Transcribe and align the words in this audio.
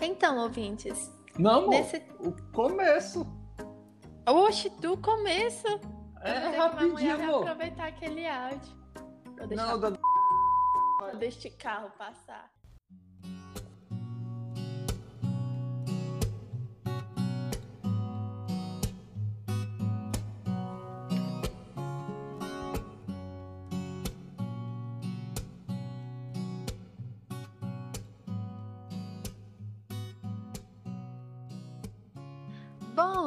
Então, 0.00 0.38
ouvintes. 0.38 1.12
Não, 1.38 1.60
amor, 1.60 1.70
nesse... 1.70 1.96
o 2.20 2.32
começo. 2.52 3.26
Oxe, 4.26 4.68
do 4.70 4.96
começo. 4.98 5.66
É, 6.20 6.56
rapidinho, 6.56 7.14
amor. 7.14 7.42
aproveitar 7.42 7.88
aquele 7.88 8.26
áudio. 8.26 8.76
Vou 9.36 9.46
deixar... 9.46 9.66
Não, 9.66 9.80
da... 9.80 9.92
Deixa 11.18 11.48
carro 11.50 11.90
passar. 11.96 12.50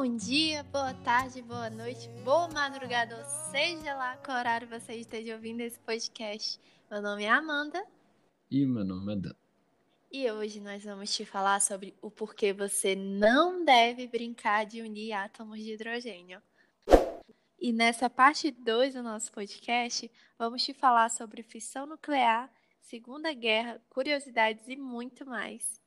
Bom 0.02 0.16
dia, 0.16 0.64
boa 0.64 0.92
tarde, 0.92 1.40
boa 1.42 1.70
noite, 1.70 2.08
boa 2.24 2.48
madrugada, 2.48 3.16
ou 3.16 3.24
seja 3.52 3.94
lá 3.94 4.16
qual 4.16 4.36
horário 4.36 4.66
você 4.66 4.94
esteja 4.94 5.34
ouvindo 5.34 5.60
esse 5.60 5.78
podcast. 5.78 6.60
Meu 6.90 7.00
nome 7.00 7.22
é 7.22 7.30
Amanda. 7.30 7.86
E 8.50 8.66
meu 8.66 8.84
nome 8.84 9.12
é 9.12 9.16
Dan. 9.16 9.34
E 10.10 10.28
hoje 10.28 10.60
nós 10.60 10.82
vamos 10.82 11.14
te 11.14 11.24
falar 11.24 11.60
sobre 11.60 11.94
o 12.02 12.10
porquê 12.10 12.52
você 12.52 12.96
não 12.96 13.64
deve 13.64 14.08
brincar 14.08 14.66
de 14.66 14.82
unir 14.82 15.12
átomos 15.12 15.60
de 15.60 15.74
hidrogênio. 15.74 16.42
E 17.60 17.72
nessa 17.72 18.10
parte 18.10 18.50
2 18.50 18.94
do 18.94 19.04
nosso 19.04 19.30
podcast, 19.30 20.10
vamos 20.36 20.64
te 20.64 20.74
falar 20.74 21.10
sobre 21.10 21.44
fissão 21.44 21.86
nuclear, 21.86 22.52
Segunda 22.80 23.32
Guerra, 23.32 23.80
curiosidades 23.88 24.66
e 24.66 24.74
muito 24.74 25.24
mais. 25.24 25.80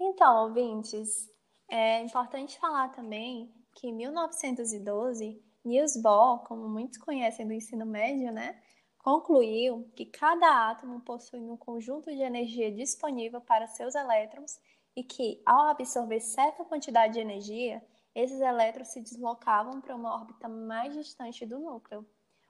Então, 0.00 0.44
ouvintes, 0.44 1.28
é 1.68 2.02
importante 2.02 2.58
falar 2.58 2.88
também 2.88 3.52
que 3.74 3.88
em 3.88 3.92
1912, 3.92 5.42
Niels 5.64 5.96
Bohr, 5.96 6.40
como 6.44 6.68
muitos 6.68 6.98
conhecem 6.98 7.46
do 7.46 7.52
ensino 7.52 7.86
médio, 7.86 8.32
né, 8.32 8.60
concluiu 8.98 9.90
que 9.94 10.06
cada 10.06 10.70
átomo 10.70 11.00
possui 11.00 11.40
um 11.40 11.56
conjunto 11.56 12.10
de 12.10 12.20
energia 12.20 12.72
disponível 12.72 13.40
para 13.40 13.66
seus 13.66 13.94
elétrons 13.94 14.58
e 14.96 15.04
que, 15.04 15.40
ao 15.46 15.68
absorver 15.68 16.20
certa 16.20 16.64
quantidade 16.64 17.14
de 17.14 17.20
energia, 17.20 17.82
esses 18.14 18.40
elétrons 18.40 18.88
se 18.88 19.00
deslocavam 19.00 19.80
para 19.80 19.94
uma 19.94 20.14
órbita 20.14 20.48
mais 20.48 20.92
distante 20.94 21.46
do 21.46 21.58
núcleo. 21.58 22.04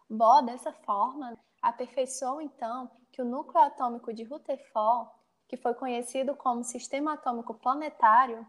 Bohr, 0.08 0.42
dessa 0.42 0.72
forma, 0.72 1.38
aperfeiçoou 1.60 2.40
então 2.40 2.90
que 3.12 3.20
o 3.20 3.24
núcleo 3.24 3.62
atômico 3.62 4.12
de 4.14 4.24
Rutherford, 4.24 5.10
que 5.46 5.56
foi 5.56 5.74
conhecido 5.74 6.34
como 6.34 6.64
sistema 6.64 7.14
atômico 7.14 7.52
planetário, 7.52 8.46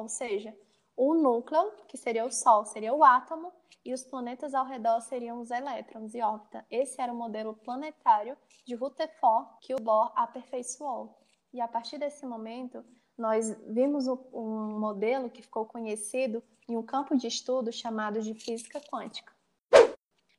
ou 0.00 0.08
seja, 0.08 0.56
o 0.96 1.14
núcleo, 1.14 1.72
que 1.86 1.96
seria 1.96 2.24
o 2.24 2.30
Sol, 2.30 2.64
seria 2.64 2.94
o 2.94 3.04
átomo, 3.04 3.52
e 3.84 3.92
os 3.92 4.02
planetas 4.02 4.54
ao 4.54 4.66
redor 4.66 5.00
seriam 5.00 5.40
os 5.40 5.50
elétrons 5.50 6.14
e 6.14 6.22
órbita. 6.22 6.64
Esse 6.70 7.00
era 7.00 7.12
o 7.12 7.16
modelo 7.16 7.54
planetário 7.54 8.36
de 8.66 8.74
Rutherford 8.74 9.48
que 9.60 9.74
o 9.74 9.80
Bohr 9.80 10.12
aperfeiçoou. 10.14 11.18
E 11.52 11.60
a 11.60 11.68
partir 11.68 11.98
desse 11.98 12.24
momento, 12.26 12.84
nós 13.16 13.54
vimos 13.66 14.06
um 14.32 14.78
modelo 14.78 15.30
que 15.30 15.42
ficou 15.42 15.66
conhecido 15.66 16.42
em 16.68 16.76
um 16.76 16.82
campo 16.82 17.16
de 17.16 17.26
estudo 17.26 17.72
chamado 17.72 18.22
de 18.22 18.34
física 18.34 18.80
quântica. 18.80 19.32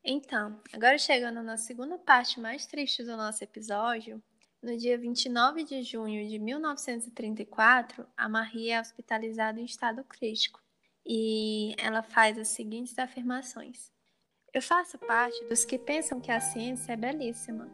Então, 0.03 0.59
agora 0.73 0.97
chegando 0.97 1.43
na 1.43 1.57
segunda 1.57 1.97
parte 1.99 2.39
mais 2.39 2.65
triste 2.65 3.03
do 3.03 3.15
nosso 3.15 3.43
episódio, 3.43 4.21
no 4.61 4.77
dia 4.77 4.97
29 4.97 5.63
de 5.63 5.81
junho 5.81 6.27
de 6.27 6.37
1934, 6.37 8.05
a 8.15 8.29
Marie 8.29 8.69
é 8.69 8.79
hospitalizada 8.79 9.59
em 9.59 9.65
estado 9.65 10.03
crítico 10.03 10.59
e 11.05 11.73
ela 11.79 12.03
faz 12.03 12.37
as 12.37 12.49
seguintes 12.49 12.97
afirmações: 12.99 13.91
Eu 14.53 14.61
faço 14.61 14.99
parte 14.99 15.43
dos 15.45 15.65
que 15.65 15.79
pensam 15.79 16.21
que 16.21 16.31
a 16.31 16.39
ciência 16.39 16.93
é 16.93 16.95
belíssima. 16.95 17.67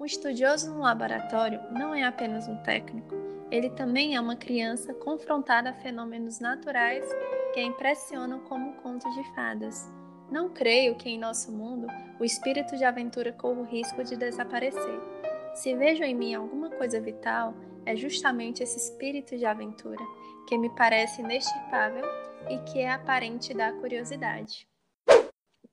Um 0.00 0.04
estudioso 0.04 0.72
no 0.72 0.80
laboratório 0.80 1.60
não 1.72 1.94
é 1.94 2.02
apenas 2.02 2.48
um 2.48 2.60
técnico, 2.64 3.14
ele 3.52 3.70
também 3.70 4.16
é 4.16 4.20
uma 4.20 4.34
criança 4.34 4.92
confrontada 4.92 5.70
a 5.70 5.74
fenômenos 5.74 6.40
naturais 6.40 7.06
que 7.54 7.60
a 7.60 7.62
impressionam 7.62 8.40
como 8.40 8.70
um 8.70 8.72
conto 8.76 9.08
de 9.10 9.34
fadas. 9.34 9.88
Não 10.30 10.48
creio 10.48 10.96
que 10.96 11.10
em 11.10 11.18
nosso 11.18 11.52
mundo 11.52 11.86
o 12.18 12.24
espírito 12.24 12.76
de 12.76 12.84
aventura 12.84 13.30
corra 13.32 13.60
o 13.60 13.64
risco 13.64 14.02
de 14.02 14.16
desaparecer. 14.16 15.21
Se 15.54 15.74
vejo 15.74 16.02
em 16.02 16.14
mim 16.14 16.34
alguma 16.34 16.70
coisa 16.70 17.00
vital, 17.00 17.54
é 17.84 17.94
justamente 17.94 18.62
esse 18.62 18.78
espírito 18.78 19.36
de 19.36 19.44
aventura, 19.44 20.02
que 20.48 20.56
me 20.56 20.74
parece 20.74 21.20
inextirpável 21.20 22.04
e 22.48 22.58
que 22.70 22.78
é 22.80 22.90
aparente 22.90 23.52
da 23.52 23.72
curiosidade. 23.72 24.66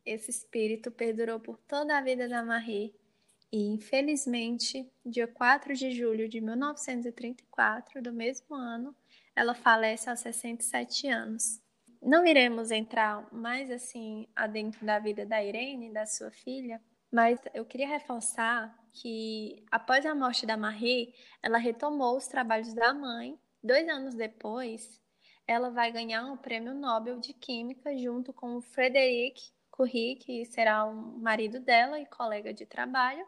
Esse 0.06 0.32
espírito 0.32 0.92
perdurou 0.92 1.40
por 1.40 1.58
toda 1.60 1.98
a 1.98 2.02
vida 2.02 2.28
da 2.28 2.44
Marie 2.44 2.94
e, 3.52 3.68
infelizmente, 3.68 4.92
dia 5.06 5.28
4 5.28 5.74
de 5.74 5.92
julho 5.92 6.28
de 6.28 6.42
1934, 6.42 8.02
do 8.02 8.12
mesmo 8.12 8.56
ano, 8.56 8.94
ela 9.36 9.56
falece 9.56 10.10
aos 10.10 10.20
67 10.20 11.08
anos. 11.08 11.62
Não 12.02 12.26
iremos 12.26 12.70
entrar 12.70 13.28
mais 13.32 13.72
assim 13.72 14.28
adentro 14.36 14.86
da 14.86 15.00
vida 15.00 15.26
da 15.26 15.44
Irene, 15.44 15.92
da 15.92 16.06
sua 16.06 16.32
filha, 16.32 16.82
mas 17.12 17.40
eu 17.54 17.66
queria 17.66 17.88
reforçar 17.88 18.78
que, 18.92 19.64
após 19.72 20.06
a 20.06 20.14
morte 20.14 20.46
da 20.46 20.58
Marie, 20.58 21.14
ela 21.42 21.58
retomou 21.58 22.18
os 22.18 22.28
trabalhos 22.28 22.74
da 22.74 22.94
mãe. 22.94 23.40
Dois 23.64 23.88
anos 23.90 24.16
depois, 24.16 25.02
ela 25.48 25.70
vai 25.70 25.92
ganhar 25.92 26.24
um 26.26 26.38
prêmio 26.38 26.74
Nobel 26.74 27.20
de 27.20 27.34
Química 27.34 27.96
junto 27.98 28.32
com 28.32 28.58
o 28.58 28.62
Frederic 28.62 29.42
Curie, 29.72 30.16
que 30.18 30.46
será 30.46 30.86
o 30.86 30.94
marido 31.20 31.60
dela 31.60 32.00
e 32.00 32.06
colega 32.06 32.54
de 32.54 32.66
trabalho, 32.66 33.26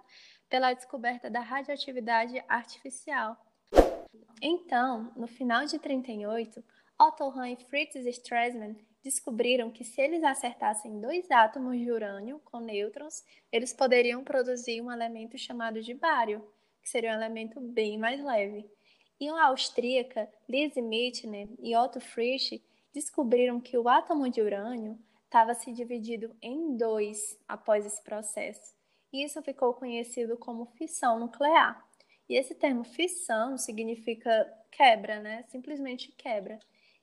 pela 0.49 0.73
descoberta 0.73 1.29
da 1.29 1.39
radioatividade 1.39 2.43
artificial. 2.47 3.37
Então, 4.41 5.11
no 5.15 5.27
final 5.27 5.65
de 5.65 5.79
38, 5.79 6.63
Otto 6.99 7.23
Hahn 7.29 7.53
e 7.53 7.55
Fritz 7.55 7.95
Strassmann 8.05 8.75
descobriram 9.03 9.71
que 9.71 9.83
se 9.83 10.01
eles 10.01 10.23
acertassem 10.23 10.99
dois 10.99 11.29
átomos 11.31 11.77
de 11.77 11.91
urânio 11.91 12.39
com 12.45 12.59
nêutrons, 12.59 13.23
eles 13.51 13.73
poderiam 13.73 14.23
produzir 14.23 14.81
um 14.81 14.91
elemento 14.91 15.37
chamado 15.37 15.81
de 15.81 15.93
bário, 15.93 16.45
que 16.81 16.89
seria 16.89 17.11
um 17.11 17.15
elemento 17.15 17.59
bem 17.59 17.97
mais 17.97 18.23
leve. 18.23 18.69
E 19.19 19.27
a 19.29 19.45
austríaca 19.45 20.29
Lise 20.47 20.81
Meitner 20.81 21.47
e 21.59 21.75
Otto 21.75 21.99
Frisch 21.99 22.61
descobriram 22.93 23.59
que 23.59 23.77
o 23.77 23.87
átomo 23.87 24.29
de 24.29 24.41
urânio 24.41 24.97
estava 25.25 25.53
se 25.53 25.71
dividido 25.71 26.35
em 26.41 26.75
dois 26.75 27.39
após 27.47 27.85
esse 27.85 28.01
processo. 28.03 28.75
E 29.13 29.23
isso 29.23 29.41
ficou 29.41 29.73
conhecido 29.73 30.37
como 30.37 30.65
fissão 30.77 31.19
nuclear. 31.19 31.85
E 32.27 32.35
esse 32.35 32.55
termo 32.55 32.83
fissão 32.83 33.57
significa 33.57 34.51
quebra, 34.71 35.19
né? 35.19 35.43
Simplesmente 35.49 36.11
quebra. 36.13 36.59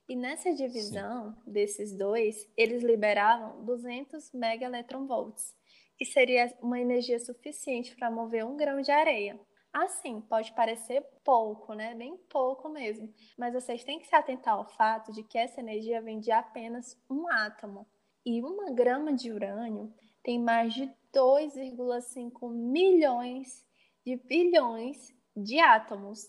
E 0.09 0.17
nessa 0.17 0.55
divisão 0.55 1.35
Sim. 1.35 1.53
desses 1.53 1.93
dois, 1.93 2.51
eles 2.57 2.83
liberavam 2.83 3.63
200 3.65 4.33
megaelectronvolts, 4.33 5.55
que 5.99 6.05
seria 6.07 6.51
uma 6.63 6.81
energia 6.81 7.19
suficiente 7.19 7.95
para 7.95 8.11
mover 8.11 8.45
um 8.47 8.57
grão 8.57 8.81
de 8.81 8.91
areia. 8.91 9.39
Assim, 9.71 10.23
pode 10.23 10.53
parecer 10.55 11.05
pouco, 11.23 11.75
né? 11.75 11.95
Bem 11.95 12.17
pouco 12.31 12.71
mesmo. 12.71 13.13
Mas 13.37 13.53
vocês 13.53 13.85
têm 13.85 13.99
que 13.99 14.07
se 14.07 14.15
atentar 14.15 14.55
ao 14.55 14.67
fato 14.67 15.13
de 15.13 15.23
que 15.23 15.37
essa 15.37 15.61
energia 15.61 16.01
vem 16.01 16.19
de 16.19 16.33
apenas 16.33 16.99
um 17.11 17.29
átomo. 17.29 17.87
E 18.25 18.43
uma 18.43 18.71
grama 18.71 19.13
de 19.13 19.31
urânio 19.31 19.93
tem 20.23 20.39
mais 20.39 20.73
de 20.73 20.91
2,5 21.15 22.51
milhões 22.51 23.67
de 24.05 24.17
bilhões 24.17 25.15
de 25.37 25.61
átomos. 25.61 26.29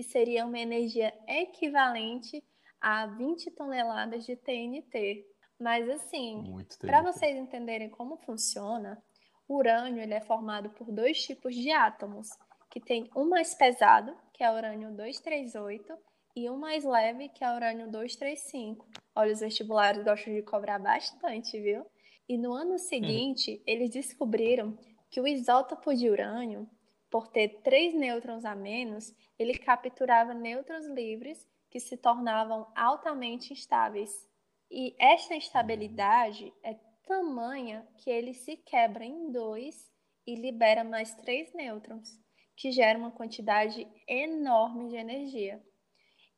Que 0.00 0.04
seria 0.04 0.46
uma 0.46 0.58
energia 0.58 1.12
equivalente 1.28 2.42
a 2.80 3.04
20 3.06 3.50
toneladas 3.50 4.24
de 4.24 4.34
TNT. 4.34 5.26
Mas 5.58 5.86
assim, 5.90 6.42
para 6.80 7.02
vocês 7.02 7.36
entenderem 7.36 7.90
como 7.90 8.16
funciona, 8.16 8.96
o 9.46 9.56
urânio 9.56 10.02
ele 10.02 10.14
é 10.14 10.20
formado 10.22 10.70
por 10.70 10.90
dois 10.90 11.22
tipos 11.22 11.54
de 11.54 11.70
átomos, 11.70 12.30
que 12.70 12.80
tem 12.80 13.10
um 13.14 13.28
mais 13.28 13.54
pesado, 13.54 14.16
que 14.32 14.42
é 14.42 14.50
o 14.50 14.54
urânio 14.54 14.88
238, 14.96 15.92
e 16.34 16.48
um 16.48 16.56
mais 16.56 16.82
leve, 16.82 17.28
que 17.28 17.44
é 17.44 17.52
o 17.52 17.56
urânio 17.56 17.90
235. 17.90 18.88
Olha, 19.14 19.34
os 19.34 19.40
vestibulares 19.40 20.02
gostam 20.02 20.32
de 20.32 20.40
cobrar 20.40 20.78
bastante, 20.78 21.60
viu? 21.60 21.84
E 22.26 22.38
no 22.38 22.54
ano 22.54 22.78
seguinte, 22.78 23.50
uhum. 23.50 23.62
eles 23.66 23.90
descobriram 23.90 24.78
que 25.10 25.20
o 25.20 25.26
isótopo 25.26 25.94
de 25.94 26.08
urânio 26.08 26.66
por 27.10 27.28
ter 27.28 27.60
três 27.62 27.92
nêutrons 27.94 28.44
a 28.44 28.54
menos, 28.54 29.14
ele 29.38 29.58
capturava 29.58 30.32
nêutrons 30.32 30.86
livres 30.86 31.46
que 31.68 31.80
se 31.80 31.96
tornavam 31.96 32.70
altamente 32.74 33.52
instáveis. 33.52 34.10
E 34.70 34.94
esta 34.98 35.34
instabilidade 35.34 36.52
é 36.62 36.74
tamanha 37.06 37.86
que 37.98 38.08
ele 38.08 38.32
se 38.32 38.56
quebra 38.56 39.04
em 39.04 39.32
dois 39.32 39.90
e 40.24 40.36
libera 40.36 40.84
mais 40.84 41.12
três 41.16 41.52
nêutrons, 41.52 42.08
que 42.56 42.70
geram 42.70 43.00
uma 43.00 43.10
quantidade 43.10 43.88
enorme 44.06 44.88
de 44.88 44.96
energia. 44.96 45.60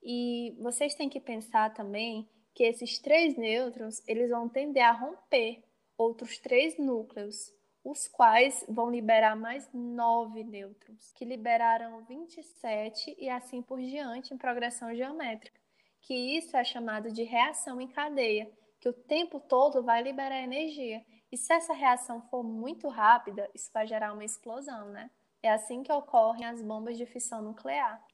E 0.03 0.57
vocês 0.61 0.95
têm 0.95 1.11
que 1.11 1.21
pensar 1.21 1.75
também 1.75 2.29
que 2.55 2.65
esses 2.65 2.99
três 2.99 3.37
nêutrons 3.37 4.03
eles 4.07 4.31
vão 4.31 4.49
tender 4.49 4.83
a 4.83 4.93
romper 4.93 5.63
outros 5.97 6.39
três 6.39 6.79
núcleos, 6.79 7.53
os 7.84 8.06
quais 8.06 8.64
vão 8.69 8.90
liberar 8.90 9.34
mais 9.34 9.69
nove 9.73 10.44
nêutrons, 10.44 11.12
que 11.14 11.25
liberaram 11.25 12.05
27 12.05 13.17
e 13.19 13.29
assim 13.29 13.61
por 13.61 13.81
diante 13.81 14.32
em 14.32 14.38
progressão 14.38 14.94
geométrica, 14.94 15.61
que 16.00 16.14
isso 16.14 16.56
é 16.56 16.64
chamado 16.64 17.11
de 17.11 17.23
reação 17.23 17.81
em 17.81 17.88
cadeia, 17.88 18.50
que 18.81 18.88
o 18.88 18.93
tempo 18.93 19.40
todo 19.40 19.82
vai 19.82 20.02
liberar 20.02 20.43
energia. 20.43 21.05
E 21.31 21.37
se 21.37 21.52
essa 21.52 21.73
reação 21.73 22.20
for 22.23 22.43
muito 22.43 22.88
rápida, 22.88 23.49
isso 23.55 23.70
vai 23.73 23.87
gerar 23.87 24.12
uma 24.12 24.25
explosão, 24.25 24.90
né? 24.90 25.11
É 25.43 25.50
assim 25.50 25.82
que 25.82 25.93
ocorrem 25.93 26.44
as 26.44 26.62
bombas 26.62 26.96
de 26.96 27.06
fissão 27.06 27.43
nuclear. 27.43 28.05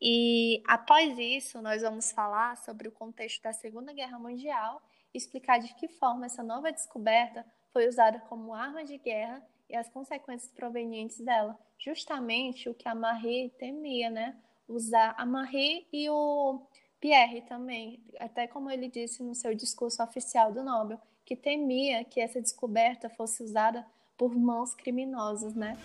E 0.00 0.62
após 0.66 1.18
isso, 1.18 1.62
nós 1.62 1.82
vamos 1.82 2.12
falar 2.12 2.56
sobre 2.58 2.86
o 2.86 2.92
contexto 2.92 3.42
da 3.42 3.52
Segunda 3.52 3.92
Guerra 3.92 4.18
Mundial 4.18 4.82
e 5.14 5.18
explicar 5.18 5.58
de 5.58 5.74
que 5.74 5.88
forma 5.88 6.26
essa 6.26 6.42
nova 6.42 6.70
descoberta 6.70 7.44
foi 7.76 7.86
usada 7.88 8.18
como 8.20 8.54
arma 8.54 8.82
de 8.84 8.96
guerra 8.96 9.46
e 9.68 9.76
as 9.76 9.86
consequências 9.86 10.50
provenientes 10.50 11.20
dela. 11.20 11.58
Justamente 11.78 12.70
o 12.70 12.74
que 12.74 12.88
a 12.88 12.94
Marie 12.94 13.50
temia, 13.50 14.08
né? 14.08 14.34
Usar 14.66 15.14
a 15.18 15.26
Marie 15.26 15.86
e 15.92 16.08
o 16.08 16.62
Pierre 16.98 17.42
também, 17.42 18.02
até 18.18 18.46
como 18.46 18.70
ele 18.70 18.88
disse 18.88 19.22
no 19.22 19.34
seu 19.34 19.54
discurso 19.54 20.02
oficial 20.02 20.50
do 20.50 20.64
Nobel, 20.64 20.98
que 21.22 21.36
temia 21.36 22.02
que 22.02 22.18
essa 22.18 22.40
descoberta 22.40 23.10
fosse 23.10 23.42
usada 23.42 23.86
por 24.16 24.34
mãos 24.34 24.74
criminosas, 24.74 25.54
né? 25.54 25.76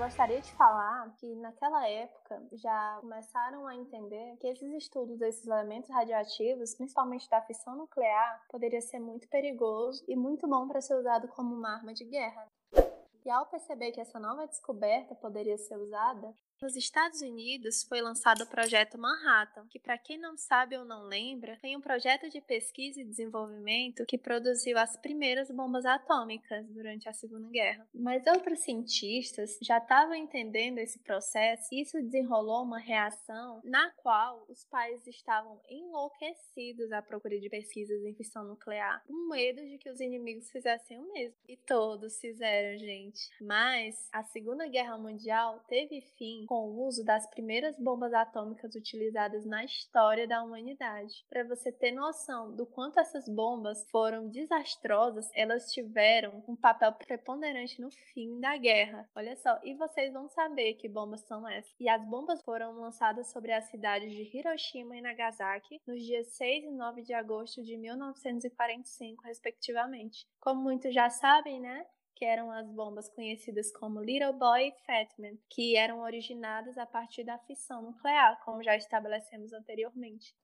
Gostaria 0.00 0.40
de 0.40 0.50
falar 0.52 1.14
que 1.18 1.34
naquela 1.36 1.86
época 1.86 2.42
já 2.54 2.96
começaram 3.02 3.66
a 3.66 3.74
entender 3.74 4.34
que 4.38 4.46
esses 4.46 4.72
estudos 4.72 5.18
desses 5.18 5.46
elementos 5.46 5.90
radioativos, 5.90 6.74
principalmente 6.74 7.28
da 7.28 7.42
fissão 7.42 7.76
nuclear, 7.76 8.42
poderia 8.48 8.80
ser 8.80 8.98
muito 8.98 9.28
perigoso 9.28 10.02
e 10.08 10.16
muito 10.16 10.48
bom 10.48 10.66
para 10.66 10.80
ser 10.80 10.94
usado 10.94 11.28
como 11.28 11.54
uma 11.54 11.74
arma 11.74 11.92
de 11.92 12.06
guerra. 12.06 12.48
E 13.24 13.30
ao 13.30 13.46
perceber 13.46 13.92
que 13.92 14.00
essa 14.00 14.18
nova 14.18 14.46
descoberta 14.46 15.14
poderia 15.14 15.58
ser 15.58 15.76
usada, 15.76 16.34
nos 16.62 16.76
Estados 16.76 17.22
Unidos 17.22 17.82
foi 17.84 18.02
lançado 18.02 18.42
o 18.42 18.46
projeto 18.46 18.98
Manhattan, 18.98 19.66
que 19.66 19.78
para 19.78 19.96
quem 19.96 20.18
não 20.18 20.36
sabe 20.36 20.76
ou 20.76 20.84
não 20.84 21.04
lembra, 21.04 21.56
foi 21.58 21.74
um 21.74 21.80
projeto 21.80 22.28
de 22.28 22.38
pesquisa 22.38 23.00
e 23.00 23.04
desenvolvimento 23.04 24.04
que 24.04 24.18
produziu 24.18 24.76
as 24.76 24.94
primeiras 24.94 25.50
bombas 25.50 25.86
atômicas 25.86 26.68
durante 26.68 27.08
a 27.08 27.14
Segunda 27.14 27.48
Guerra. 27.48 27.88
Mas 27.94 28.26
outros 28.26 28.58
cientistas 28.58 29.58
já 29.62 29.78
estavam 29.78 30.14
entendendo 30.14 30.76
esse 30.76 30.98
processo 30.98 31.66
e 31.72 31.80
isso 31.80 31.96
desenrolou 32.02 32.62
uma 32.62 32.78
reação 32.78 33.62
na 33.64 33.90
qual 33.92 34.44
os 34.46 34.62
países 34.66 35.06
estavam 35.06 35.58
enlouquecidos 35.66 36.92
à 36.92 37.00
procura 37.00 37.40
de 37.40 37.48
pesquisas 37.48 38.04
em 38.04 38.14
fissão 38.14 38.44
nuclear, 38.44 39.02
com 39.06 39.30
medo 39.30 39.66
de 39.66 39.78
que 39.78 39.88
os 39.88 39.98
inimigos 39.98 40.50
fizessem 40.50 40.98
o 40.98 41.10
mesmo. 41.10 41.38
E 41.48 41.56
todos 41.56 42.20
fizeram, 42.20 42.78
gente. 42.78 43.09
Mas 43.40 44.08
a 44.12 44.22
Segunda 44.22 44.66
Guerra 44.68 44.98
Mundial 44.98 45.64
teve 45.68 46.00
fim 46.16 46.44
com 46.46 46.68
o 46.68 46.86
uso 46.86 47.04
das 47.04 47.26
primeiras 47.28 47.78
bombas 47.78 48.12
atômicas 48.12 48.74
utilizadas 48.74 49.44
na 49.44 49.64
história 49.64 50.26
da 50.26 50.42
humanidade. 50.42 51.24
Para 51.28 51.44
você 51.44 51.72
ter 51.72 51.92
noção 51.92 52.54
do 52.54 52.66
quanto 52.66 53.00
essas 53.00 53.28
bombas 53.28 53.88
foram 53.90 54.28
desastrosas, 54.28 55.28
elas 55.34 55.72
tiveram 55.72 56.42
um 56.46 56.56
papel 56.56 56.92
preponderante 56.92 57.80
no 57.80 57.90
fim 57.90 58.40
da 58.40 58.56
guerra. 58.56 59.08
Olha 59.14 59.36
só, 59.36 59.58
e 59.64 59.74
vocês 59.74 60.12
vão 60.12 60.28
saber 60.28 60.74
que 60.74 60.88
bombas 60.88 61.20
são 61.22 61.48
essas. 61.48 61.74
E 61.78 61.88
as 61.88 62.04
bombas 62.04 62.42
foram 62.42 62.72
lançadas 62.72 63.30
sobre 63.30 63.52
as 63.52 63.64
cidades 63.64 64.12
de 64.12 64.36
Hiroshima 64.36 64.96
e 64.96 65.00
Nagasaki 65.00 65.80
nos 65.86 66.02
dias 66.02 66.28
6 66.28 66.64
e 66.64 66.70
9 66.70 67.02
de 67.02 67.12
agosto 67.12 67.62
de 67.62 67.76
1945, 67.76 69.24
respectivamente. 69.24 70.26
Como 70.40 70.62
muitos 70.62 70.94
já 70.94 71.10
sabem, 71.10 71.60
né? 71.60 71.86
Que 72.20 72.24
eram 72.26 72.50
as 72.50 72.70
bombas 72.70 73.08
conhecidas 73.08 73.72
como 73.72 74.02
Little 74.02 74.34
Boy 74.34 74.68
e 74.68 74.84
Fat 74.84 75.08
Man, 75.18 75.38
que 75.48 75.74
eram 75.74 76.00
originadas 76.00 76.76
a 76.76 76.84
partir 76.84 77.24
da 77.24 77.38
fissão 77.38 77.80
nuclear, 77.80 78.38
como 78.44 78.62
já 78.62 78.76
estabelecemos 78.76 79.54
anteriormente. 79.54 80.36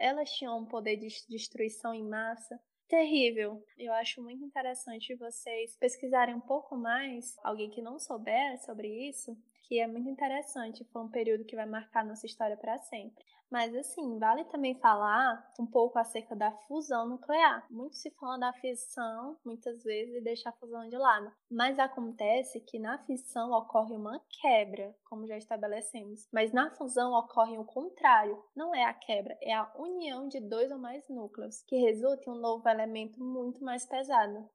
Elas 0.00 0.32
tinham 0.32 0.58
um 0.58 0.66
poder 0.66 0.96
de 0.96 1.06
destruição 1.28 1.94
em 1.94 2.02
massa 2.02 2.60
terrível. 2.88 3.64
Eu 3.78 3.92
acho 3.92 4.20
muito 4.20 4.44
interessante 4.44 5.14
vocês 5.14 5.76
pesquisarem 5.76 6.34
um 6.34 6.40
pouco 6.40 6.76
mais, 6.76 7.36
alguém 7.44 7.70
que 7.70 7.80
não 7.80 8.00
souber 8.00 8.60
sobre 8.64 8.88
isso, 9.08 9.38
que 9.68 9.78
é 9.78 9.86
muito 9.86 10.10
interessante, 10.10 10.84
foi 10.92 11.02
um 11.02 11.08
período 11.08 11.44
que 11.44 11.54
vai 11.54 11.66
marcar 11.66 12.04
nossa 12.04 12.26
história 12.26 12.56
para 12.56 12.80
sempre. 12.80 13.24
Mas 13.52 13.76
assim, 13.76 14.18
vale 14.18 14.44
também 14.44 14.74
falar 14.76 15.52
um 15.60 15.66
pouco 15.66 15.98
acerca 15.98 16.34
da 16.34 16.50
fusão 16.50 17.06
nuclear. 17.06 17.66
Muito 17.70 17.96
se 17.96 18.10
fala 18.12 18.38
da 18.38 18.52
fissão, 18.54 19.36
muitas 19.44 19.84
vezes, 19.84 20.14
e 20.14 20.22
deixa 20.22 20.48
a 20.48 20.52
fusão 20.52 20.88
de 20.88 20.96
lado. 20.96 21.30
Mas 21.50 21.78
acontece 21.78 22.60
que 22.60 22.78
na 22.78 22.96
fissão 23.04 23.52
ocorre 23.52 23.94
uma 23.94 24.18
quebra, 24.40 24.96
como 25.04 25.26
já 25.26 25.36
estabelecemos. 25.36 26.26
Mas 26.32 26.50
na 26.50 26.70
fusão 26.70 27.12
ocorre 27.12 27.58
o 27.58 27.64
contrário. 27.64 28.42
Não 28.56 28.74
é 28.74 28.86
a 28.86 28.94
quebra, 28.94 29.36
é 29.42 29.52
a 29.52 29.70
união 29.76 30.28
de 30.28 30.40
dois 30.40 30.70
ou 30.72 30.78
mais 30.78 31.06
núcleos, 31.10 31.62
que 31.68 31.76
resulta 31.76 32.30
em 32.30 32.32
um 32.32 32.40
novo 32.40 32.66
elemento 32.66 33.22
muito 33.22 33.62
mais 33.62 33.84
pesado. 33.84 34.48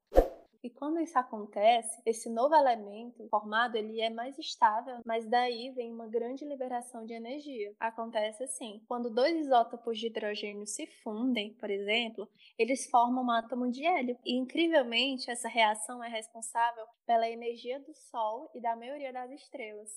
E 0.62 0.68
quando 0.68 0.98
isso 0.98 1.16
acontece, 1.16 2.02
esse 2.04 2.28
novo 2.28 2.54
elemento 2.54 3.28
formado 3.28 3.76
ele 3.76 4.00
é 4.00 4.10
mais 4.10 4.36
estável, 4.38 5.00
mas 5.04 5.24
daí 5.28 5.70
vem 5.70 5.92
uma 5.92 6.08
grande 6.08 6.44
liberação 6.44 7.06
de 7.06 7.14
energia. 7.14 7.72
Acontece 7.78 8.42
assim: 8.42 8.82
quando 8.88 9.08
dois 9.08 9.36
isótopos 9.36 9.98
de 9.98 10.08
hidrogênio 10.08 10.66
se 10.66 10.86
fundem, 11.02 11.54
por 11.54 11.70
exemplo, 11.70 12.28
eles 12.58 12.90
formam 12.90 13.24
um 13.24 13.30
átomo 13.30 13.70
de 13.70 13.86
hélio. 13.86 14.18
E 14.24 14.36
incrivelmente, 14.36 15.30
essa 15.30 15.48
reação 15.48 16.02
é 16.02 16.08
responsável 16.08 16.86
pela 17.06 17.28
energia 17.28 17.78
do 17.78 17.94
Sol 17.94 18.50
e 18.52 18.60
da 18.60 18.74
maioria 18.74 19.12
das 19.12 19.30
estrelas. 19.30 19.96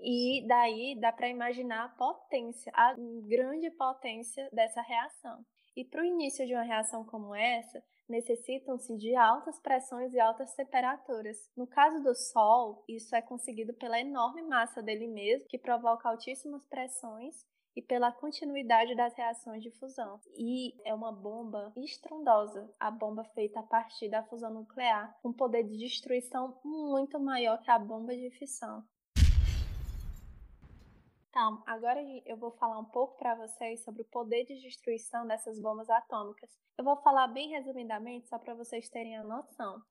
E 0.00 0.44
daí 0.46 1.00
dá 1.00 1.10
para 1.10 1.28
imaginar 1.28 1.84
a 1.84 1.88
potência, 1.88 2.70
a 2.74 2.94
grande 3.26 3.70
potência 3.70 4.48
dessa 4.52 4.82
reação. 4.82 5.44
E 5.76 5.84
para 5.84 6.02
o 6.02 6.04
início 6.04 6.46
de 6.46 6.54
uma 6.54 6.62
reação 6.62 7.04
como 7.04 7.34
essa, 7.34 7.82
necessitam-se 8.08 8.96
de 8.96 9.16
altas 9.16 9.58
pressões 9.58 10.12
e 10.12 10.20
altas 10.20 10.54
temperaturas. 10.54 11.36
No 11.56 11.66
caso 11.66 12.02
do 12.02 12.14
Sol, 12.14 12.84
isso 12.88 13.14
é 13.16 13.22
conseguido 13.22 13.74
pela 13.74 14.00
enorme 14.00 14.42
massa 14.42 14.82
dele 14.82 15.08
mesmo, 15.08 15.48
que 15.48 15.58
provoca 15.58 16.08
altíssimas 16.08 16.64
pressões 16.66 17.34
e 17.76 17.82
pela 17.82 18.12
continuidade 18.12 18.94
das 18.94 19.14
reações 19.14 19.62
de 19.62 19.70
fusão. 19.72 20.20
E 20.36 20.74
é 20.84 20.94
uma 20.94 21.10
bomba 21.10 21.72
estrondosa, 21.76 22.72
a 22.78 22.90
bomba 22.90 23.24
feita 23.34 23.60
a 23.60 23.64
partir 23.64 24.08
da 24.08 24.22
fusão 24.22 24.52
nuclear, 24.52 25.18
com 25.22 25.32
poder 25.32 25.64
de 25.64 25.76
destruição 25.76 26.60
muito 26.64 27.18
maior 27.18 27.60
que 27.60 27.70
a 27.70 27.78
bomba 27.78 28.14
de 28.14 28.30
fissão. 28.38 28.84
Então, 31.34 31.60
agora 31.66 32.00
eu 32.24 32.36
vou 32.36 32.52
falar 32.52 32.78
um 32.78 32.84
pouco 32.84 33.18
para 33.18 33.34
vocês 33.34 33.82
sobre 33.82 34.02
o 34.02 34.04
poder 34.04 34.44
de 34.44 34.54
destruição 34.60 35.26
dessas 35.26 35.58
bombas 35.58 35.90
atômicas. 35.90 36.48
Eu 36.78 36.84
vou 36.84 36.94
falar 36.98 37.26
bem 37.26 37.48
resumidamente, 37.48 38.28
só 38.28 38.38
para 38.38 38.54
vocês 38.54 38.88
terem 38.88 39.16
a 39.16 39.24
noção. 39.24 39.82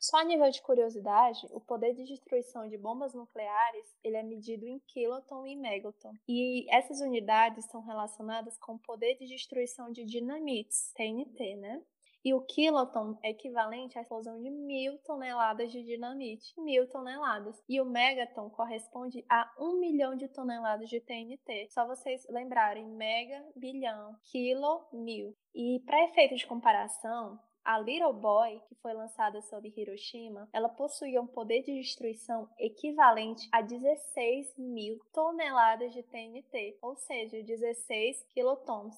Só 0.00 0.16
a 0.16 0.24
nível 0.24 0.48
de 0.50 0.62
curiosidade, 0.62 1.46
o 1.50 1.60
poder 1.60 1.92
de 1.92 2.04
destruição 2.04 2.66
de 2.66 2.78
bombas 2.78 3.12
nucleares 3.12 3.94
ele 4.02 4.16
é 4.16 4.22
medido 4.22 4.66
em 4.66 4.78
kiloton 4.86 5.46
e 5.46 5.54
megaton. 5.54 6.14
E 6.26 6.66
essas 6.74 7.02
unidades 7.02 7.66
são 7.66 7.82
relacionadas 7.82 8.56
com 8.56 8.76
o 8.76 8.78
poder 8.78 9.18
de 9.18 9.26
destruição 9.26 9.92
de 9.92 10.02
dinamites, 10.02 10.94
TNT, 10.94 11.56
né? 11.56 11.82
E 12.26 12.34
o 12.34 12.40
kiloton 12.40 13.16
é 13.22 13.30
equivalente 13.30 13.96
à 13.96 14.02
explosão 14.02 14.42
de 14.42 14.50
mil 14.50 14.98
toneladas 15.04 15.70
de 15.70 15.80
dinamite. 15.84 16.60
Mil 16.60 16.88
toneladas. 16.88 17.62
E 17.68 17.80
o 17.80 17.84
megaton 17.84 18.50
corresponde 18.50 19.24
a 19.30 19.48
um 19.56 19.78
milhão 19.78 20.16
de 20.16 20.26
toneladas 20.26 20.88
de 20.88 21.00
TNT. 21.00 21.68
Só 21.70 21.86
vocês 21.86 22.26
lembrarem, 22.28 22.84
mega, 22.84 23.44
bilhão, 23.54 24.16
quilo, 24.24 24.88
mil. 24.92 25.36
E 25.54 25.80
para 25.86 26.02
efeito 26.02 26.34
de 26.34 26.44
comparação, 26.48 27.38
a 27.64 27.78
Little 27.78 28.14
Boy, 28.14 28.60
que 28.68 28.74
foi 28.74 28.92
lançada 28.92 29.40
sobre 29.42 29.72
Hiroshima, 29.76 30.48
ela 30.52 30.68
possuía 30.68 31.22
um 31.22 31.28
poder 31.28 31.62
de 31.62 31.74
destruição 31.74 32.48
equivalente 32.58 33.48
a 33.52 33.62
16 33.62 34.58
mil 34.58 34.98
toneladas 35.12 35.94
de 35.94 36.02
TNT, 36.02 36.76
ou 36.82 36.96
seja, 36.96 37.40
16 37.40 38.26
quilotons. 38.30 38.96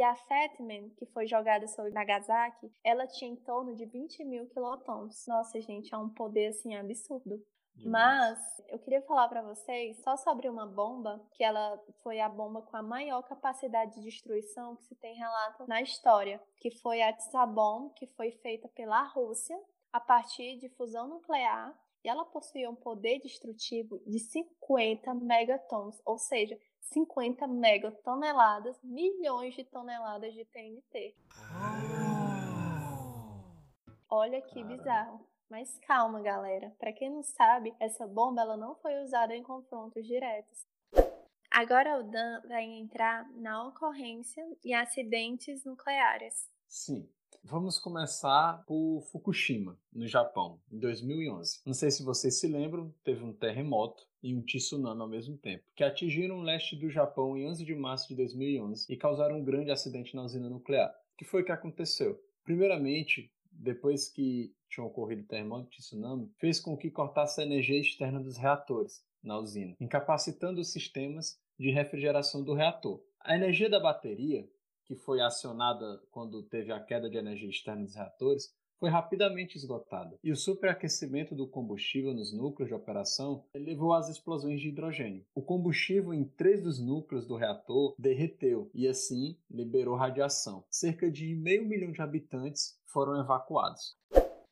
E 0.00 0.02
a 0.02 0.16
Fatman, 0.16 0.88
que 0.96 1.04
foi 1.04 1.26
jogada 1.26 1.68
sobre 1.68 1.90
Nagasaki, 1.90 2.72
ela 2.82 3.06
tinha 3.06 3.30
em 3.30 3.36
torno 3.36 3.76
de 3.76 3.84
20 3.84 4.24
mil 4.24 4.48
quilotons. 4.48 5.26
Nossa, 5.26 5.60
gente, 5.60 5.94
é 5.94 5.98
um 5.98 6.08
poder 6.08 6.46
assim 6.46 6.74
absurdo. 6.74 7.38
Mas 7.84 8.38
eu 8.68 8.78
queria 8.78 9.02
falar 9.02 9.28
para 9.28 9.42
vocês 9.42 10.02
só 10.02 10.16
sobre 10.16 10.48
uma 10.48 10.64
bomba, 10.64 11.22
que 11.34 11.44
ela 11.44 11.78
foi 12.02 12.18
a 12.18 12.30
bomba 12.30 12.62
com 12.62 12.78
a 12.78 12.82
maior 12.82 13.20
capacidade 13.24 13.96
de 13.96 14.00
destruição 14.00 14.74
que 14.76 14.84
se 14.84 14.94
tem 14.94 15.16
relato 15.16 15.66
na 15.68 15.82
história, 15.82 16.40
que 16.56 16.70
foi 16.70 17.02
a 17.02 17.12
Tsabom, 17.12 17.90
que 17.90 18.06
foi 18.06 18.30
feita 18.30 18.68
pela 18.68 19.02
Rússia 19.02 19.60
a 19.92 20.00
partir 20.00 20.56
de 20.56 20.70
fusão 20.70 21.08
nuclear, 21.08 21.78
e 22.02 22.08
ela 22.08 22.24
possuía 22.24 22.70
um 22.70 22.74
poder 22.74 23.18
destrutivo 23.20 24.00
de 24.06 24.18
50 24.18 25.12
megatons, 25.12 26.00
ou 26.06 26.16
seja, 26.16 26.58
50 26.80 27.46
megatoneladas, 27.46 28.80
milhões 28.82 29.54
de 29.54 29.64
toneladas 29.64 30.34
de 30.34 30.44
TNT. 30.44 31.14
Olha 34.08 34.42
que 34.42 34.64
bizarro. 34.64 35.24
Mas 35.48 35.78
calma, 35.80 36.20
galera. 36.20 36.72
Para 36.78 36.92
quem 36.92 37.10
não 37.10 37.22
sabe, 37.22 37.74
essa 37.80 38.06
bomba 38.06 38.42
ela 38.42 38.56
não 38.56 38.76
foi 38.76 39.02
usada 39.02 39.34
em 39.34 39.42
confrontos 39.42 40.06
diretos. 40.06 40.64
Agora 41.50 41.98
o 41.98 42.04
Dan 42.04 42.40
vai 42.46 42.64
entrar 42.64 43.28
na 43.32 43.66
ocorrência 43.66 44.46
e 44.64 44.72
acidentes 44.72 45.64
nucleares. 45.64 46.48
Sim. 46.68 47.08
Vamos 47.42 47.78
começar 47.78 48.62
por 48.66 49.00
Fukushima, 49.10 49.76
no 49.92 50.06
Japão, 50.06 50.60
em 50.70 50.78
2011. 50.78 51.62
Não 51.64 51.72
sei 51.72 51.90
se 51.90 52.04
vocês 52.04 52.38
se 52.38 52.46
lembram, 52.46 52.94
teve 53.02 53.24
um 53.24 53.32
terremoto 53.32 54.06
e 54.22 54.34
um 54.34 54.42
tsunami 54.42 55.00
ao 55.00 55.08
mesmo 55.08 55.36
tempo, 55.36 55.64
que 55.74 55.84
atingiram 55.84 56.38
o 56.38 56.42
leste 56.42 56.76
do 56.76 56.90
Japão 56.90 57.36
em 57.36 57.46
11 57.46 57.64
de 57.64 57.74
março 57.74 58.08
de 58.08 58.16
2011 58.16 58.86
e 58.92 58.96
causaram 58.96 59.38
um 59.38 59.44
grande 59.44 59.70
acidente 59.70 60.14
na 60.14 60.22
usina 60.22 60.48
nuclear. 60.48 60.90
O 61.14 61.16
que 61.16 61.24
foi 61.24 61.42
que 61.42 61.52
aconteceu? 61.52 62.20
Primeiramente, 62.44 63.32
depois 63.50 64.08
que 64.08 64.54
tinha 64.68 64.84
ocorrido 64.84 65.22
o 65.22 65.26
terremoto 65.26 65.68
e 65.72 65.78
tsunami, 65.78 66.30
fez 66.38 66.60
com 66.60 66.76
que 66.76 66.90
cortasse 66.90 67.40
a 67.40 67.44
energia 67.44 67.80
externa 67.80 68.20
dos 68.20 68.36
reatores 68.36 69.04
na 69.22 69.38
usina, 69.38 69.76
incapacitando 69.80 70.60
os 70.60 70.72
sistemas 70.72 71.38
de 71.58 71.70
refrigeração 71.70 72.42
do 72.42 72.54
reator. 72.54 73.02
A 73.20 73.34
energia 73.36 73.68
da 73.68 73.78
bateria, 73.78 74.48
que 74.84 74.94
foi 74.94 75.20
acionada 75.20 76.02
quando 76.10 76.42
teve 76.42 76.72
a 76.72 76.80
queda 76.80 77.10
de 77.10 77.18
energia 77.18 77.50
externa 77.50 77.84
dos 77.84 77.94
reatores, 77.94 78.54
foi 78.80 78.88
rapidamente 78.88 79.58
esgotada, 79.58 80.18
e 80.24 80.32
o 80.32 80.36
superaquecimento 80.36 81.34
do 81.34 81.46
combustível 81.46 82.14
nos 82.14 82.32
núcleos 82.32 82.68
de 82.68 82.74
operação 82.74 83.44
levou 83.54 83.92
às 83.92 84.08
explosões 84.08 84.58
de 84.58 84.68
hidrogênio. 84.68 85.24
O 85.34 85.42
combustível 85.42 86.14
em 86.14 86.24
três 86.24 86.62
dos 86.62 86.80
núcleos 86.80 87.26
do 87.26 87.36
reator 87.36 87.94
derreteu 87.98 88.70
e 88.72 88.88
assim 88.88 89.36
liberou 89.50 89.94
radiação. 89.94 90.64
Cerca 90.70 91.10
de 91.10 91.34
meio 91.36 91.66
milhão 91.66 91.92
de 91.92 92.00
habitantes 92.00 92.80
foram 92.86 93.20
evacuados. 93.20 93.98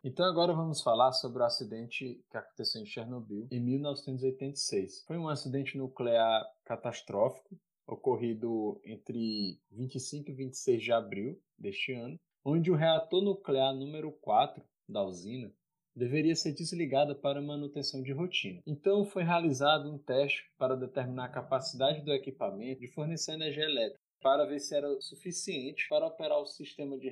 Então 0.05 0.27
agora 0.27 0.53
vamos 0.53 0.83
falar 0.83 1.13
sobre 1.13 1.43
o 1.43 1.47
acidente 1.47 2.23
que 2.31 2.37
aconteceu 2.37 2.83
em 2.83 2.87
Chernobyl 2.87 3.49
em 3.51 3.61
1986. 3.61 5.05
Foi 5.07 5.17
um 5.17 5.29
acidente 5.29 5.77
nuclear 5.77 6.45
catastrófico 6.65 7.59
ocorrido 7.87 8.81
entre 8.85 9.59
25 9.73 10.31
e 10.31 10.35
26 10.35 10.83
de 10.83 10.93
abril 10.93 11.41
deste 11.59 11.93
ano, 11.95 12.21
onde 12.51 12.71
o 12.71 12.75
reator 12.75 13.21
nuclear 13.21 13.75
número 13.75 14.11
4 14.11 14.65
da 14.89 15.03
usina 15.03 15.53
deveria 15.95 16.35
ser 16.35 16.53
desligado 16.53 17.15
para 17.15 17.43
manutenção 17.43 18.03
de 18.03 18.11
rotina. 18.11 18.63
Então 18.67 19.05
foi 19.05 19.23
realizado 19.23 19.93
um 19.93 19.99
teste 19.99 20.51
para 20.57 20.75
determinar 20.75 21.27
a 21.27 21.29
capacidade 21.29 22.01
do 22.01 22.11
equipamento 22.11 22.81
de 22.81 22.89
fornecer 22.89 23.33
energia 23.33 23.65
elétrica 23.65 24.01
para 24.23 24.47
ver 24.47 24.61
se 24.61 24.75
era 24.75 24.99
suficiente 24.99 25.87
para 25.91 26.07
operar 26.07 26.39
o 26.39 26.47
sistema 26.47 26.97
de 26.97 27.11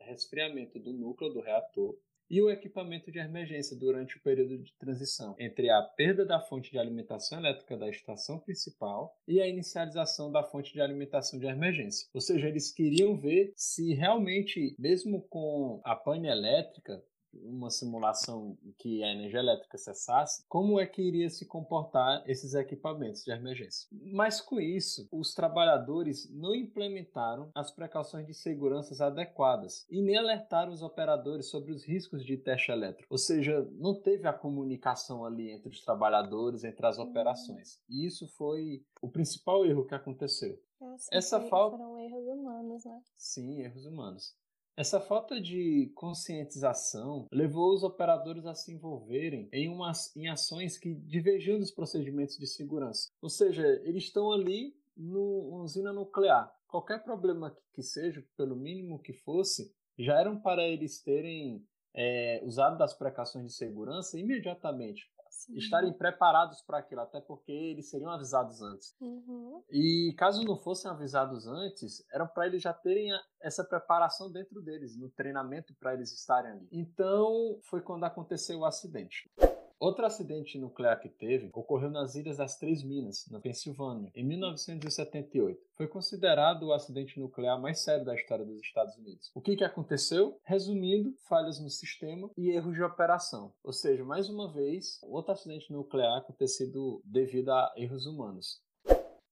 resfriamento 0.00 0.78
do 0.78 0.92
núcleo 0.92 1.32
do 1.32 1.40
reator 1.40 1.96
e 2.28 2.40
o 2.40 2.50
equipamento 2.50 3.10
de 3.10 3.18
emergência 3.18 3.76
durante 3.76 4.16
o 4.16 4.20
período 4.20 4.58
de 4.58 4.72
transição 4.74 5.34
entre 5.38 5.70
a 5.70 5.82
perda 5.82 6.24
da 6.24 6.40
fonte 6.40 6.70
de 6.70 6.78
alimentação 6.78 7.38
elétrica 7.38 7.76
da 7.76 7.88
estação 7.88 8.38
principal 8.38 9.16
e 9.26 9.40
a 9.40 9.48
inicialização 9.48 10.30
da 10.30 10.42
fonte 10.42 10.72
de 10.72 10.80
alimentação 10.80 11.38
de 11.38 11.46
emergência. 11.46 12.08
Ou 12.12 12.20
seja, 12.20 12.48
eles 12.48 12.70
queriam 12.72 13.16
ver 13.16 13.52
se 13.56 13.94
realmente, 13.94 14.74
mesmo 14.78 15.22
com 15.22 15.80
a 15.84 15.94
pane 15.94 16.28
elétrica, 16.28 17.02
uma 17.44 17.70
simulação 17.70 18.56
que 18.78 19.02
a 19.02 19.12
energia 19.12 19.40
elétrica 19.40 19.78
cessasse, 19.78 20.44
como 20.48 20.80
é 20.80 20.86
que 20.86 21.02
iria 21.02 21.28
se 21.30 21.46
comportar 21.46 22.22
esses 22.26 22.54
equipamentos 22.54 23.22
de 23.24 23.30
emergência. 23.30 23.88
Mas 24.12 24.40
com 24.40 24.60
isso, 24.60 25.08
os 25.10 25.34
trabalhadores 25.34 26.30
não 26.30 26.54
implementaram 26.54 27.50
as 27.54 27.70
precauções 27.70 28.26
de 28.26 28.34
segurança 28.34 29.04
adequadas 29.04 29.86
e 29.90 30.00
nem 30.00 30.16
alertaram 30.16 30.72
os 30.72 30.82
operadores 30.82 31.46
sobre 31.46 31.72
os 31.72 31.84
riscos 31.84 32.24
de 32.24 32.36
teste 32.36 32.70
elétrico. 32.70 33.08
Ou 33.10 33.18
seja, 33.18 33.68
não 33.72 33.94
teve 33.94 34.26
a 34.26 34.32
comunicação 34.32 35.24
ali 35.24 35.50
entre 35.50 35.68
os 35.68 35.84
trabalhadores, 35.84 36.64
entre 36.64 36.86
as 36.86 36.98
operações. 36.98 37.80
E 37.88 38.06
isso 38.06 38.26
foi 38.28 38.84
o 39.00 39.08
principal 39.08 39.64
erro 39.64 39.86
que 39.86 39.94
aconteceu. 39.94 40.58
Nossa, 40.80 41.08
Essa 41.10 41.40
falta 41.40 41.76
foram 41.76 41.98
erros 41.98 42.26
humanos, 42.26 42.84
né? 42.84 43.00
Sim, 43.16 43.60
erros 43.60 43.86
humanos. 43.86 44.36
Essa 44.76 45.00
falta 45.00 45.40
de 45.40 45.90
conscientização 45.94 47.26
levou 47.32 47.72
os 47.72 47.82
operadores 47.82 48.44
a 48.44 48.54
se 48.54 48.74
envolverem 48.74 49.48
em, 49.50 49.70
umas, 49.70 50.14
em 50.14 50.28
ações 50.28 50.76
que 50.76 50.94
divergiam 50.94 51.58
dos 51.58 51.70
procedimentos 51.70 52.36
de 52.36 52.46
segurança. 52.46 53.08
Ou 53.22 53.30
seja, 53.30 53.66
eles 53.84 54.04
estão 54.04 54.30
ali 54.30 54.76
numa 54.94 55.62
usina 55.62 55.94
nuclear. 55.94 56.54
Qualquer 56.68 57.02
problema 57.02 57.56
que 57.72 57.82
seja, 57.82 58.22
pelo 58.36 58.54
mínimo 58.54 58.98
que 58.98 59.14
fosse, 59.14 59.74
já 59.98 60.20
eram 60.20 60.38
para 60.38 60.62
eles 60.68 61.00
terem 61.00 61.66
é, 61.94 62.42
usado 62.44 62.76
das 62.76 62.92
precauções 62.92 63.46
de 63.46 63.52
segurança 63.54 64.20
imediatamente. 64.20 65.10
Sim. 65.36 65.56
estarem 65.56 65.92
preparados 65.92 66.62
para 66.62 66.78
aquilo, 66.78 67.02
até 67.02 67.20
porque 67.20 67.52
eles 67.52 67.90
seriam 67.90 68.10
avisados 68.10 68.62
antes. 68.62 68.96
Uhum. 69.00 69.62
E 69.70 70.14
caso 70.16 70.42
não 70.44 70.56
fossem 70.56 70.90
avisados 70.90 71.46
antes, 71.46 72.04
era 72.10 72.26
para 72.26 72.46
eles 72.46 72.62
já 72.62 72.72
terem 72.72 73.10
essa 73.40 73.62
preparação 73.62 74.30
dentro 74.30 74.62
deles, 74.62 74.96
no 74.96 75.10
treinamento 75.10 75.74
para 75.74 75.94
eles 75.94 76.12
estarem 76.12 76.52
ali. 76.52 76.68
Então 76.72 77.60
foi 77.64 77.80
quando 77.82 78.04
aconteceu 78.04 78.60
o 78.60 78.64
acidente. 78.64 79.30
Outro 79.78 80.06
acidente 80.06 80.58
nuclear 80.58 80.98
que 80.98 81.08
teve 81.08 81.50
ocorreu 81.52 81.90
nas 81.90 82.14
Ilhas 82.14 82.38
das 82.38 82.56
Três 82.58 82.82
Minas, 82.82 83.26
na 83.30 83.38
Pensilvânia, 83.38 84.10
em 84.14 84.24
1978. 84.24 85.60
Foi 85.74 85.86
considerado 85.86 86.62
o 86.62 86.72
acidente 86.72 87.20
nuclear 87.20 87.60
mais 87.60 87.80
sério 87.80 88.02
da 88.02 88.14
história 88.14 88.46
dos 88.46 88.60
Estados 88.62 88.96
Unidos. 88.96 89.30
O 89.34 89.40
que, 89.42 89.54
que 89.54 89.64
aconteceu? 89.64 90.40
Resumindo, 90.44 91.14
falhas 91.28 91.60
no 91.60 91.68
sistema 91.68 92.30
e 92.38 92.48
erros 92.48 92.74
de 92.74 92.82
operação. 92.82 93.52
Ou 93.62 93.72
seja, 93.72 94.02
mais 94.02 94.30
uma 94.30 94.50
vez, 94.50 94.98
outro 95.02 95.32
acidente 95.32 95.70
nuclear 95.70 96.16
acontecido 96.16 97.02
devido 97.04 97.50
a 97.50 97.70
erros 97.76 98.06
humanos. 98.06 98.64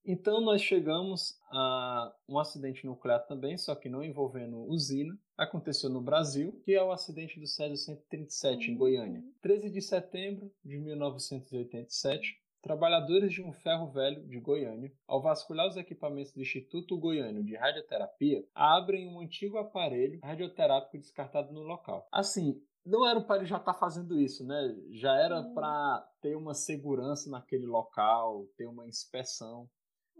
Então 0.07 0.39
nós 0.39 0.61
chegamos 0.61 1.35
a 1.51 2.13
um 2.29 2.37
acidente 2.37 2.85
nuclear 2.85 3.25
também, 3.25 3.57
só 3.57 3.73
que 3.73 3.89
não 3.89 4.03
envolvendo 4.03 4.59
usina. 4.65 5.17
Aconteceu 5.35 5.89
no 5.89 5.99
Brasil, 5.99 6.61
que 6.63 6.75
é 6.75 6.83
o 6.83 6.91
acidente 6.91 7.39
do 7.39 7.47
Césio 7.47 7.75
137 7.75 8.69
em 8.69 8.77
Goiânia. 8.77 9.23
13 9.41 9.71
de 9.71 9.81
setembro 9.81 10.51
de 10.63 10.77
1987, 10.77 12.39
trabalhadores 12.61 13.33
de 13.33 13.41
um 13.41 13.51
ferro 13.51 13.87
velho 13.87 14.27
de 14.27 14.39
Goiânia, 14.39 14.93
ao 15.07 15.23
vasculhar 15.23 15.67
os 15.67 15.75
equipamentos 15.75 16.31
do 16.31 16.41
Instituto 16.41 16.97
Goiano 16.97 17.43
de 17.43 17.55
Radioterapia, 17.55 18.45
abrem 18.53 19.07
um 19.07 19.19
antigo 19.19 19.57
aparelho 19.57 20.19
radioterápico 20.23 20.99
descartado 20.99 21.51
no 21.51 21.63
local. 21.63 22.07
Assim, 22.11 22.61
não 22.85 23.07
era 23.07 23.19
para 23.19 23.37
ele 23.37 23.45
já 23.45 23.57
estar 23.57 23.73
tá 23.73 23.79
fazendo 23.79 24.19
isso, 24.19 24.45
né? 24.45 24.75
Já 24.91 25.15
era 25.15 25.41
para 25.41 26.07
ter 26.21 26.35
uma 26.35 26.53
segurança 26.53 27.29
naquele 27.29 27.65
local, 27.65 28.45
ter 28.55 28.67
uma 28.67 28.87
inspeção 28.87 29.67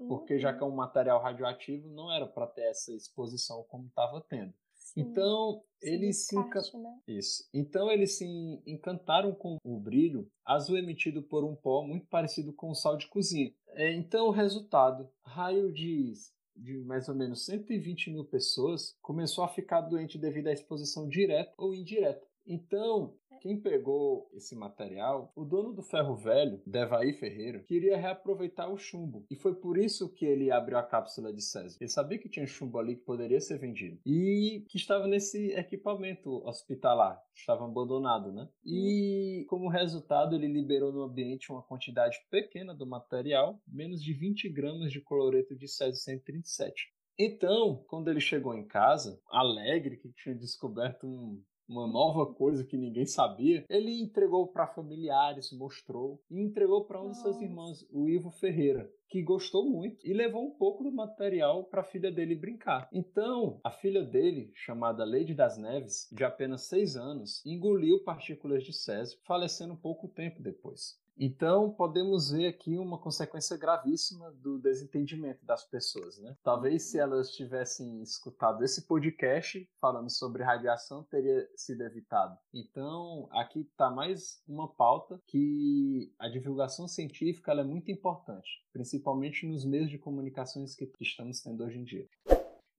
porque 0.08 0.40
já 0.40 0.54
que 0.54 0.64
é 0.64 0.66
um 0.66 0.76
material 0.76 1.22
radioativo, 1.22 1.90
não 1.90 2.12
era 2.12 2.28
para 2.28 2.48
ter 2.48 2.64
essa 2.64 2.94
exposição 2.94 3.64
como 3.70 3.88
estava 3.88 4.22
tendo. 4.22 4.54
Sim. 4.74 5.02
Então, 5.02 5.64
Sim, 5.84 5.90
eles 5.90 6.26
se 6.26 6.36
né? 6.36 7.00
Isso. 7.08 7.50
Então 7.54 7.92
eles 7.92 8.18
se 8.18 8.26
encantaram 8.66 9.34
com 9.34 9.58
o 9.64 9.80
brilho 9.80 10.30
azul 10.44 10.78
emitido 10.78 11.22
por 11.22 11.44
um 11.44 11.56
pó 11.56 11.84
muito 11.84 12.08
parecido 12.08 12.54
com 12.54 12.70
o 12.70 12.76
sal 12.76 12.96
de 12.96 13.08
cozinha. 13.08 13.54
É, 13.70 13.94
então 13.94 14.28
o 14.28 14.32
resultado, 14.32 15.10
raio 15.24 15.72
de 15.72 16.14
de 16.56 16.78
mais 16.86 17.10
ou 17.10 17.16
menos 17.16 17.46
120 17.46 18.12
mil 18.12 18.24
pessoas 18.24 18.98
começou 19.02 19.44
a 19.44 19.50
ficar 19.50 19.82
doente 19.82 20.18
devido 20.18 20.48
à 20.48 20.54
exposição 20.54 21.08
direta 21.08 21.54
ou 21.58 21.74
indireta. 21.74 22.26
Então, 22.48 23.16
quem 23.46 23.62
pegou 23.62 24.28
esse 24.34 24.56
material, 24.56 25.32
o 25.36 25.46
dono 25.46 25.72
do 25.72 25.84
ferro 25.84 26.16
velho, 26.16 26.60
Devaí 26.66 27.14
Ferreira, 27.14 27.60
queria 27.60 27.96
reaproveitar 27.96 28.68
o 28.68 28.76
chumbo. 28.76 29.24
E 29.30 29.36
foi 29.36 29.54
por 29.54 29.78
isso 29.78 30.10
que 30.10 30.26
ele 30.26 30.50
abriu 30.50 30.80
a 30.80 30.84
cápsula 30.84 31.32
de 31.32 31.44
César. 31.44 31.78
Ele 31.80 31.88
sabia 31.88 32.18
que 32.18 32.28
tinha 32.28 32.48
chumbo 32.48 32.80
ali 32.80 32.96
que 32.96 33.04
poderia 33.04 33.40
ser 33.40 33.60
vendido. 33.60 34.00
E 34.04 34.66
que 34.68 34.78
estava 34.78 35.06
nesse 35.06 35.52
equipamento 35.52 36.44
hospitalar, 36.44 37.22
que 37.36 37.42
estava 37.42 37.66
abandonado, 37.66 38.32
né? 38.32 38.50
E 38.66 39.46
como 39.48 39.70
resultado, 39.70 40.36
ele 40.36 40.48
liberou 40.48 40.92
no 40.92 41.04
ambiente 41.04 41.52
uma 41.52 41.62
quantidade 41.62 42.18
pequena 42.32 42.74
do 42.74 42.88
material, 42.88 43.62
menos 43.68 44.02
de 44.02 44.12
20 44.12 44.50
gramas 44.50 44.92
de 44.92 45.02
cloreto 45.02 45.56
de 45.56 45.68
Césio 45.68 46.02
137. 46.02 46.92
Então, 47.16 47.86
quando 47.88 48.10
ele 48.10 48.20
chegou 48.20 48.56
em 48.56 48.66
casa, 48.66 49.22
alegre 49.30 49.98
que 49.98 50.12
tinha 50.14 50.34
descoberto 50.34 51.06
um 51.06 51.44
uma 51.68 51.88
nova 51.88 52.26
coisa 52.34 52.64
que 52.64 52.78
ninguém 52.78 53.06
sabia, 53.06 53.66
ele 53.70 54.00
entregou 54.00 54.48
para 54.48 54.68
familiares, 54.68 55.52
mostrou 55.52 56.22
e 56.30 56.42
entregou 56.42 56.86
para 56.86 57.02
um 57.02 57.10
de 57.10 57.22
seus 57.22 57.42
irmãos, 57.42 57.88
o 57.92 58.08
Ivo 58.08 58.30
Ferreira, 58.32 58.90
que 59.08 59.22
gostou 59.22 59.70
muito 59.70 60.06
e 60.06 60.14
levou 60.14 60.46
um 60.46 60.52
pouco 60.52 60.84
do 60.84 60.92
material 60.92 61.64
para 61.66 61.82
a 61.82 61.86
filha 61.86 62.12
dele 62.12 62.36
brincar. 62.36 62.88
Então, 62.92 63.60
a 63.64 63.72
filha 63.72 64.04
dele, 64.04 64.52
chamada 64.54 65.06
Lady 65.06 65.34
das 65.34 65.58
Neves, 65.58 66.08
de 66.12 66.24
apenas 66.24 66.64
seis 66.64 66.96
anos, 66.96 67.46
engoliu 67.46 68.04
partículas 68.04 68.64
de 68.64 68.74
césio, 68.74 69.20
falecendo 69.24 69.76
pouco 69.76 70.08
tempo 70.08 70.42
depois. 70.42 71.00
Então, 71.18 71.72
podemos 71.72 72.32
ver 72.32 72.48
aqui 72.48 72.78
uma 72.78 72.98
consequência 72.98 73.56
gravíssima 73.58 74.32
do 74.32 74.60
desentendimento 74.60 75.46
das 75.46 75.64
pessoas, 75.64 76.18
né? 76.20 76.36
Talvez 76.44 76.84
se 76.84 77.00
elas 77.00 77.32
tivessem 77.32 78.02
escutado 78.02 78.64
esse 78.64 78.86
podcast 78.86 79.68
falando 79.80 80.10
sobre 80.10 80.44
radiação, 80.44 81.04
teria 81.04 81.50
sido 81.56 81.84
evitado. 81.84 82.38
Então, 82.54 83.30
aqui 83.32 83.62
está 83.62 83.90
mais 83.90 84.42
uma 84.48 84.68
pauta 84.68 85.22
que 85.28 86.14
a 86.20 86.28
divulgação 86.28 86.88
científica 86.88 87.54
é 87.54 87.64
muito 87.64 87.90
importante, 87.90 88.50
principalmente 88.74 89.48
nos 89.48 89.66
meios 89.66 89.90
de 89.90 89.98
comunicações 89.98 90.76
que 90.76 90.92
estamos 91.00 91.42
tendo 91.42 91.64
hoje 91.64 91.80
em 91.80 91.84
dia. 91.84 92.08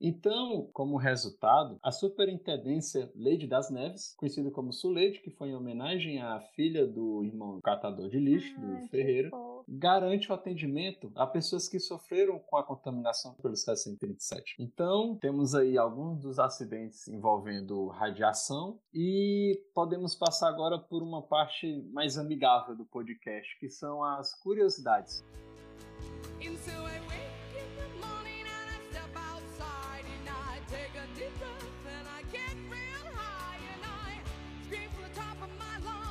Então, 0.00 0.68
como 0.72 0.96
resultado, 0.96 1.78
a 1.82 1.90
Superintendência 1.90 3.10
Lady 3.14 3.46
das 3.46 3.70
Neves, 3.70 4.14
conhecida 4.16 4.50
como 4.50 4.72
Suleide, 4.72 5.20
que 5.20 5.30
foi 5.30 5.48
em 5.48 5.54
homenagem 5.54 6.20
à 6.20 6.40
filha 6.54 6.86
do 6.86 7.24
irmão 7.24 7.60
catador 7.62 8.08
de 8.08 8.18
lixo, 8.18 8.54
ah, 8.58 8.60
do 8.60 8.88
Ferreira, 8.88 9.30
garante 9.66 10.30
o 10.30 10.34
atendimento 10.34 11.10
a 11.14 11.26
pessoas 11.26 11.68
que 11.68 11.80
sofreram 11.80 12.38
com 12.38 12.56
a 12.56 12.62
contaminação 12.62 13.34
pelo 13.34 13.56
137. 13.56 14.56
Então, 14.58 15.16
temos 15.16 15.54
aí 15.54 15.78
alguns 15.78 16.20
dos 16.20 16.38
acidentes 16.38 17.08
envolvendo 17.08 17.88
radiação 17.88 18.78
e 18.92 19.60
podemos 19.74 20.14
passar 20.14 20.48
agora 20.48 20.78
por 20.78 21.02
uma 21.02 21.22
parte 21.22 21.82
mais 21.92 22.18
amigável 22.18 22.76
do 22.76 22.84
podcast, 22.84 23.58
que 23.58 23.68
são 23.68 24.04
as 24.04 24.34
curiosidades. 24.40 25.24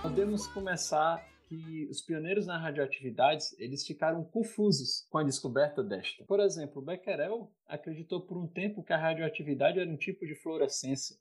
Podemos 0.05 0.45
começar 0.45 1.27
que 1.49 1.87
os 1.89 1.99
pioneiros 1.99 2.45
na 2.45 2.59
radioatividade 2.59 3.43
eles 3.57 3.83
ficaram 3.87 4.23
confusos 4.23 5.07
com 5.09 5.17
a 5.17 5.23
descoberta 5.23 5.83
desta. 5.83 6.23
Por 6.25 6.39
exemplo, 6.39 6.79
Becquerel 6.79 7.51
acreditou 7.65 8.21
por 8.21 8.37
um 8.37 8.45
tempo 8.45 8.83
que 8.83 8.93
a 8.93 8.97
radioatividade 8.97 9.79
era 9.79 9.89
um 9.89 9.97
tipo 9.97 10.23
de 10.27 10.35
fluorescência. 10.35 11.17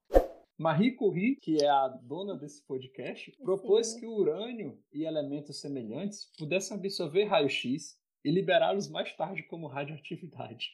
Marie 0.58 0.92
Curie, 0.92 1.36
que 1.36 1.64
é 1.64 1.66
a 1.66 1.88
dona 1.88 2.36
desse 2.36 2.62
podcast, 2.66 3.32
propôs 3.42 3.86
Sim. 3.86 4.00
que 4.00 4.06
o 4.06 4.14
urânio 4.14 4.78
e 4.92 5.06
elementos 5.06 5.62
semelhantes 5.62 6.30
pudessem 6.36 6.76
absorver 6.76 7.24
raio-x 7.24 7.98
e 8.22 8.30
liberá-los 8.30 8.90
mais 8.90 9.10
tarde 9.16 9.44
como 9.44 9.66
radioatividade. 9.66 10.72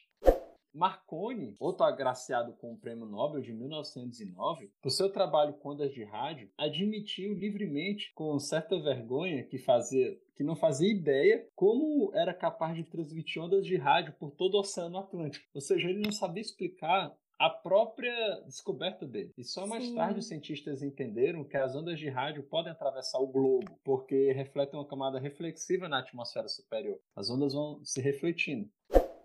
Marconi, 0.73 1.55
outro 1.59 1.83
agraciado 1.83 2.53
com 2.53 2.73
o 2.73 2.77
Prêmio 2.77 3.05
Nobel 3.05 3.41
de 3.41 3.53
1909, 3.53 4.71
por 4.81 4.89
seu 4.89 5.11
trabalho 5.11 5.53
com 5.53 5.69
ondas 5.69 5.93
de 5.93 6.03
rádio, 6.03 6.49
admitiu 6.57 7.33
livremente, 7.33 8.11
com 8.13 8.37
certa 8.39 8.79
vergonha, 8.79 9.43
que 9.43 9.57
fazia 9.57 10.17
que 10.35 10.43
não 10.43 10.55
fazia 10.55 10.91
ideia 10.91 11.45
como 11.55 12.11
era 12.15 12.33
capaz 12.33 12.75
de 12.75 12.83
transmitir 12.83 13.41
ondas 13.41 13.63
de 13.63 13.77
rádio 13.77 14.15
por 14.19 14.31
todo 14.31 14.55
o 14.55 14.61
Oceano 14.61 14.97
Atlântico. 14.97 15.45
Ou 15.53 15.61
seja, 15.61 15.87
ele 15.87 16.01
não 16.01 16.11
sabia 16.11 16.41
explicar 16.41 17.15
a 17.41 17.49
própria 17.49 18.41
descoberta 18.45 19.05
dele. 19.05 19.33
E 19.35 19.43
só 19.43 19.65
mais 19.65 19.83
Sim. 19.83 19.95
tarde 19.95 20.19
os 20.19 20.27
cientistas 20.27 20.83
entenderam 20.83 21.43
que 21.43 21.57
as 21.57 21.75
ondas 21.75 21.99
de 21.99 22.07
rádio 22.07 22.43
podem 22.43 22.71
atravessar 22.71 23.17
o 23.17 23.27
globo, 23.27 23.79
porque 23.83 24.31
refletem 24.31 24.79
uma 24.79 24.87
camada 24.87 25.19
reflexiva 25.19 25.89
na 25.89 25.99
atmosfera 25.99 26.47
superior. 26.47 26.99
As 27.15 27.31
ondas 27.31 27.53
vão 27.53 27.83
se 27.83 27.99
refletindo. 27.99 28.69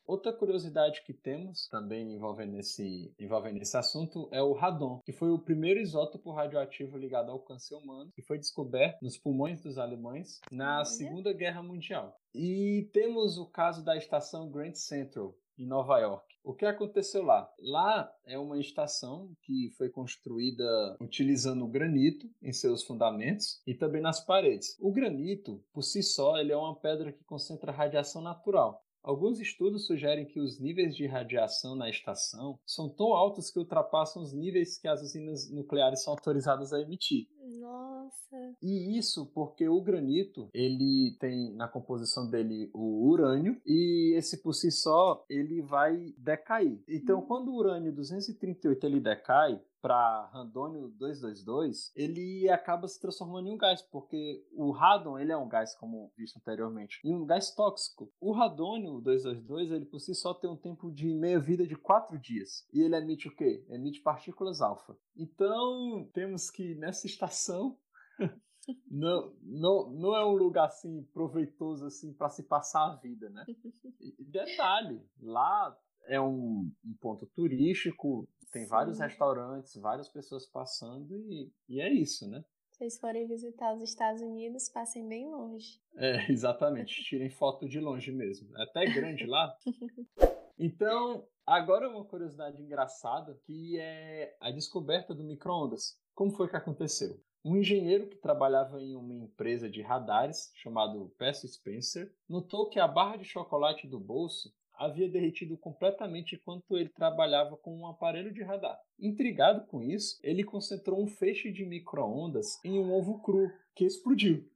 Outra 0.07 0.33
curiosidade 0.33 1.03
que 1.03 1.12
temos, 1.12 1.66
também 1.69 2.14
envolvendo 2.14 2.57
esse, 2.59 3.12
envolvendo 3.19 3.61
esse 3.61 3.77
assunto, 3.77 4.29
é 4.31 4.40
o 4.40 4.53
radon, 4.53 5.01
que 5.05 5.12
foi 5.12 5.31
o 5.31 5.38
primeiro 5.38 5.81
isótopo 5.81 6.31
radioativo 6.31 6.97
ligado 6.97 7.31
ao 7.31 7.40
câncer 7.40 7.75
humano, 7.75 8.12
que 8.14 8.23
foi 8.23 8.38
descoberto 8.38 9.03
nos 9.03 9.19
pulmões 9.19 9.61
dos 9.61 9.79
alemães 9.79 10.40
na 10.51 10.85
Segunda 10.85 11.33
Guerra 11.33 11.62
Mundial. 11.62 12.16
E 12.33 12.88
temos 12.92 13.37
o 13.37 13.47
caso 13.47 13.85
da 13.85 13.97
estação 13.97 14.51
Grand 14.51 14.75
Central, 14.75 15.35
em 15.59 15.66
Nova 15.66 15.99
York. 15.99 16.37
O 16.45 16.55
que 16.55 16.64
aconteceu 16.64 17.25
lá? 17.25 17.51
Lá 17.59 18.09
é 18.25 18.38
uma 18.38 18.59
estação 18.61 19.35
que 19.42 19.75
foi 19.77 19.88
construída 19.88 20.97
utilizando 21.01 21.66
granito 21.66 22.31
em 22.40 22.53
seus 22.53 22.85
fundamentos 22.85 23.61
e 23.66 23.75
também 23.75 24.01
nas 24.01 24.25
paredes. 24.25 24.77
O 24.79 24.92
granito, 24.92 25.61
por 25.73 25.83
si 25.83 26.03
só, 26.03 26.38
ele 26.38 26.53
é 26.53 26.57
uma 26.57 26.77
pedra 26.77 27.12
que 27.12 27.25
concentra 27.25 27.73
radiação 27.73 28.23
natural. 28.23 28.86
Alguns 29.07 29.38
estudos 29.38 29.87
sugerem 29.87 30.27
que 30.27 30.40
os 30.40 30.59
níveis 30.59 30.97
de 30.97 31.07
radiação 31.07 31.77
na 31.77 31.88
estação 31.88 32.59
são 32.66 32.88
tão 32.88 33.14
altos 33.14 33.53
que 33.53 33.59
ultrapassam 33.61 34.21
os 34.21 34.33
níveis 34.33 34.79
que 34.79 34.88
as 34.88 35.01
usinas 35.01 35.49
nucleares 35.49 36.03
são 36.03 36.12
autorizadas 36.12 36.73
a 36.73 36.81
emitir. 36.81 37.29
Nossa. 37.61 38.37
E 38.61 38.99
isso 38.99 39.27
porque 39.27 39.69
o 39.69 39.81
granito, 39.81 40.51
ele 40.53 41.16
tem 41.21 41.55
na 41.55 41.69
composição 41.69 42.29
dele 42.29 42.69
o 42.75 43.09
urânio 43.09 43.57
e 43.64 44.12
esse 44.16 44.42
por 44.42 44.55
si 44.55 44.73
só, 44.73 45.25
ele 45.31 45.62
vai 45.62 46.12
decair. 46.19 46.83
Então, 46.88 47.21
hum. 47.21 47.27
quando 47.29 47.53
o 47.53 47.57
urânio 47.57 47.92
238 47.92 48.87
ele 48.87 48.99
decai, 48.99 49.62
para 49.81 50.27
randônio 50.33 50.89
222, 50.99 51.93
ele 51.95 52.49
acaba 52.51 52.89
se 52.89 53.01
transformando 53.01 53.49
em 53.49 53.53
um 53.53 53.59
gás, 53.59 53.83
porque 53.83 54.45
o 54.53 54.71
radon 54.71 55.19
ele 55.19 55.33
é 55.33 55.37
um 55.37 55.49
gás, 55.49 55.75
como 55.77 56.12
visto 56.17 56.37
anteriormente, 56.39 57.01
e 57.05 57.15
um 57.15 57.25
gás 57.25 57.55
tóxico. 57.55 58.12
O 58.21 58.33
radônio 58.33 59.01
222, 59.01 59.71
ele 59.71 59.85
por 59.85 60.01
si 60.01 60.15
só 60.15 60.35
tem 60.35 60.51
um 60.51 60.57
tempo 60.57 60.91
de 60.91 61.15
meia-vida 61.15 61.67
de 61.67 61.77
4 61.77 62.19
dias. 62.19 62.67
E 62.73 62.83
ele 62.83 62.97
emite 62.97 63.29
o 63.29 63.35
quê? 63.35 63.65
Emite 63.69 64.01
partículas 64.01 64.61
alfa. 64.61 64.97
Então, 65.17 66.09
temos 66.12 66.51
que 66.51 66.75
nessa 66.75 67.07
estação 67.07 67.79
não, 68.91 69.35
não, 69.43 69.91
não 69.91 70.17
é 70.17 70.25
um 70.25 70.35
lugar 70.35 70.67
assim 70.67 71.05
proveitoso 71.12 71.87
assim 71.87 72.12
para 72.12 72.29
se 72.29 72.43
passar 72.43 72.91
a 72.91 72.97
vida, 72.97 73.29
né? 73.31 73.45
E, 74.01 74.25
detalhe, 74.25 75.03
lá 75.21 75.77
é 76.07 76.21
um, 76.21 76.71
um 76.85 76.95
ponto 77.01 77.27
turístico, 77.35 78.29
tem 78.53 78.64
Sim. 78.64 78.69
vários 78.69 78.99
restaurantes, 78.99 79.77
várias 79.77 80.09
pessoas 80.09 80.47
passando 80.47 81.16
e, 81.16 81.53
e 81.69 81.81
é 81.81 81.92
isso, 81.92 82.29
né? 82.29 82.45
Se 82.71 82.79
vocês 82.79 82.99
forem 82.99 83.27
visitar 83.27 83.75
os 83.75 83.83
Estados 83.83 84.21
Unidos, 84.21 84.69
passem 84.69 85.09
bem 85.09 85.31
longe. 85.31 85.81
É, 85.95 86.27
exatamente. 86.31 87.03
Tirem 87.05 87.31
foto 87.31 87.66
de 87.66 87.81
longe 87.81 88.12
mesmo. 88.12 88.55
É 88.59 88.64
até 88.64 88.85
grande 88.85 89.27
lá. 89.27 89.57
Então, 90.59 91.29
agora 91.45 91.87
uma 91.87 92.05
curiosidade 92.05 92.62
engraçada, 92.62 93.38
que 93.45 93.79
é 93.79 94.35
a 94.40 94.51
descoberta 94.51 95.14
do 95.14 95.23
micro-ondas. 95.23 96.01
Como 96.14 96.33
foi 96.33 96.49
que 96.49 96.57
aconteceu? 96.57 97.21
Um 97.45 97.57
engenheiro 97.59 98.09
que 98.09 98.16
trabalhava 98.16 98.81
em 98.81 98.97
uma 98.97 99.14
empresa 99.14 99.69
de 99.69 99.83
radares, 99.83 100.51
chamado 100.55 101.12
Percy 101.19 101.47
Spencer, 101.47 102.11
notou 102.27 102.71
que 102.71 102.81
a 102.81 102.88
barra 102.88 103.19
de 103.19 103.25
chocolate 103.25 103.87
do 103.87 104.01
bolso 104.01 104.51
havia 104.77 105.09
derretido 105.09 105.57
completamente 105.57 106.37
enquanto 106.37 106.77
ele 106.77 106.89
trabalhava 106.89 107.57
com 107.57 107.77
um 107.77 107.87
aparelho 107.87 108.33
de 108.33 108.43
radar. 108.43 108.79
Intrigado 108.99 109.67
com 109.67 109.83
isso, 109.83 110.19
ele 110.23 110.45
concentrou 110.45 111.03
um 111.03 111.07
feixe 111.07 111.51
de 111.51 111.65
microondas 111.65 112.62
em 112.65 112.79
um 112.79 112.93
ovo 112.93 113.21
cru, 113.21 113.51
que 113.75 113.85
explodiu. 113.85 114.49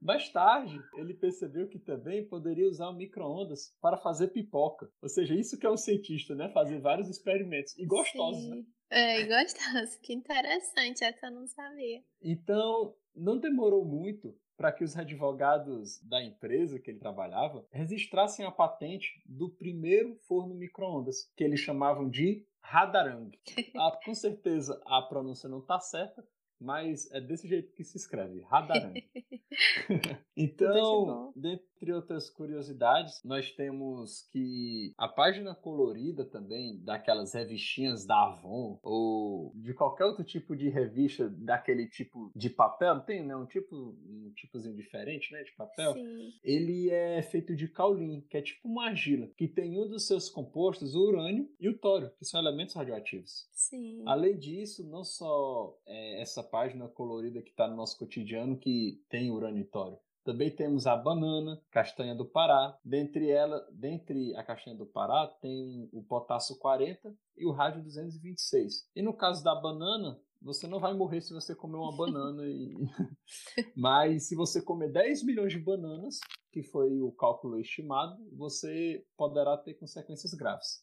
Mais 0.00 0.28
tarde, 0.28 0.80
ele 0.96 1.12
percebeu 1.12 1.68
que 1.68 1.78
também 1.78 2.24
poderia 2.24 2.68
usar 2.68 2.88
o 2.88 2.94
micro-ondas 2.94 3.74
para 3.80 3.96
fazer 3.96 4.28
pipoca. 4.28 4.88
Ou 5.02 5.08
seja, 5.08 5.34
isso 5.34 5.58
que 5.58 5.66
é 5.66 5.70
um 5.70 5.76
cientista, 5.76 6.34
né? 6.34 6.48
Fazer 6.50 6.80
vários 6.80 7.08
experimentos. 7.08 7.76
E 7.76 7.84
gostosos, 7.84 8.42
Sim. 8.42 8.50
né? 8.50 8.64
É, 8.90 9.20
e 9.20 9.26
gostoso. 9.26 9.98
Que 10.02 10.14
interessante, 10.14 11.04
essa 11.04 11.26
eu 11.26 11.32
não 11.32 11.46
sabia. 11.46 12.02
Então, 12.22 12.94
não 13.14 13.38
demorou 13.38 13.84
muito 13.84 14.34
para 14.58 14.72
que 14.72 14.82
os 14.82 14.96
advogados 14.96 16.02
da 16.02 16.22
empresa 16.22 16.80
que 16.80 16.90
ele 16.90 16.98
trabalhava 16.98 17.64
registrassem 17.70 18.44
a 18.44 18.50
patente 18.50 19.22
do 19.24 19.48
primeiro 19.48 20.16
forno 20.26 20.52
micro-ondas, 20.52 21.32
que 21.36 21.44
eles 21.44 21.60
chamavam 21.60 22.10
de 22.10 22.44
Radarang. 22.60 23.30
Ah, 23.78 23.96
com 24.04 24.14
certeza 24.14 24.82
a 24.84 25.00
pronúncia 25.02 25.48
não 25.48 25.60
está 25.60 25.78
certa, 25.78 26.26
mas 26.60 27.10
é 27.12 27.20
desse 27.20 27.48
jeito 27.48 27.72
que 27.72 27.84
se 27.84 27.96
escreve, 27.96 28.40
Radarang. 28.42 29.02
então, 30.36 31.32
dentre 31.34 31.92
outras 31.92 32.28
curiosidades, 32.30 33.22
nós 33.24 33.50
temos 33.52 34.28
que 34.32 34.92
a 34.96 35.08
página 35.08 35.54
colorida 35.54 36.24
também, 36.24 36.78
daquelas 36.82 37.34
revistinhas 37.34 38.04
da 38.04 38.24
Avon, 38.24 38.78
ou 38.82 39.52
de 39.56 39.74
qualquer 39.74 40.04
outro 40.04 40.24
tipo 40.24 40.56
de 40.56 40.68
revista 40.68 41.28
daquele 41.28 41.88
tipo 41.88 42.30
de 42.34 42.50
papel, 42.50 42.96
não 42.96 43.04
tem, 43.04 43.24
né? 43.24 43.36
Um 43.36 43.46
tipo, 43.46 43.76
um 43.76 44.32
tipozinho 44.34 44.76
diferente, 44.76 45.32
né? 45.32 45.42
De 45.42 45.52
papel. 45.52 45.94
Sim. 45.94 46.32
Ele 46.42 46.90
é 46.90 47.22
feito 47.22 47.54
de 47.54 47.68
caulin, 47.68 48.20
que 48.28 48.36
é 48.36 48.42
tipo 48.42 48.68
uma 48.68 48.86
argila, 48.86 49.28
que 49.36 49.48
tem 49.48 49.78
um 49.78 49.88
dos 49.88 50.06
seus 50.06 50.28
compostos, 50.28 50.94
o 50.94 51.00
urânio 51.00 51.48
e 51.60 51.68
o 51.68 51.78
tório, 51.78 52.10
que 52.18 52.24
são 52.24 52.40
elementos 52.40 52.74
radioativos. 52.74 53.48
Sim. 53.52 54.02
Além 54.06 54.38
disso, 54.38 54.86
não 54.88 55.04
só 55.04 55.76
é, 55.86 56.20
essa 56.20 56.42
página 56.48 56.88
colorida 56.88 57.42
que 57.42 57.50
está 57.50 57.68
no 57.68 57.76
nosso 57.76 57.98
cotidiano 57.98 58.58
que 58.58 59.02
tem 59.08 59.30
urânio 59.30 59.60
e 59.60 59.64
tório. 59.64 59.98
Também 60.24 60.50
temos 60.50 60.86
a 60.86 60.94
banana, 60.94 61.58
castanha 61.70 62.14
do 62.14 62.26
Pará. 62.26 62.78
Dentre 62.84 63.30
ela, 63.30 63.66
dentre 63.72 64.36
a 64.36 64.44
castanha 64.44 64.76
do 64.76 64.84
Pará, 64.84 65.26
tem 65.40 65.88
o 65.90 66.02
potássio 66.02 66.58
40 66.58 67.16
e 67.36 67.46
o 67.46 67.50
rádio 67.50 67.82
226. 67.82 68.90
E 68.94 69.00
no 69.00 69.14
caso 69.14 69.42
da 69.42 69.54
banana, 69.54 70.20
você 70.42 70.66
não 70.66 70.80
vai 70.80 70.92
morrer 70.92 71.22
se 71.22 71.32
você 71.32 71.54
comer 71.54 71.76
uma 71.76 71.96
banana. 71.96 72.46
E... 72.46 72.74
Mas 73.74 74.28
se 74.28 74.36
você 74.36 74.60
comer 74.60 74.92
10 74.92 75.24
milhões 75.24 75.52
de 75.52 75.58
bananas, 75.58 76.18
que 76.52 76.62
foi 76.62 77.00
o 77.00 77.10
cálculo 77.12 77.58
estimado, 77.58 78.18
você 78.36 79.04
poderá 79.16 79.56
ter 79.56 79.74
consequências 79.74 80.34
graves. 80.34 80.82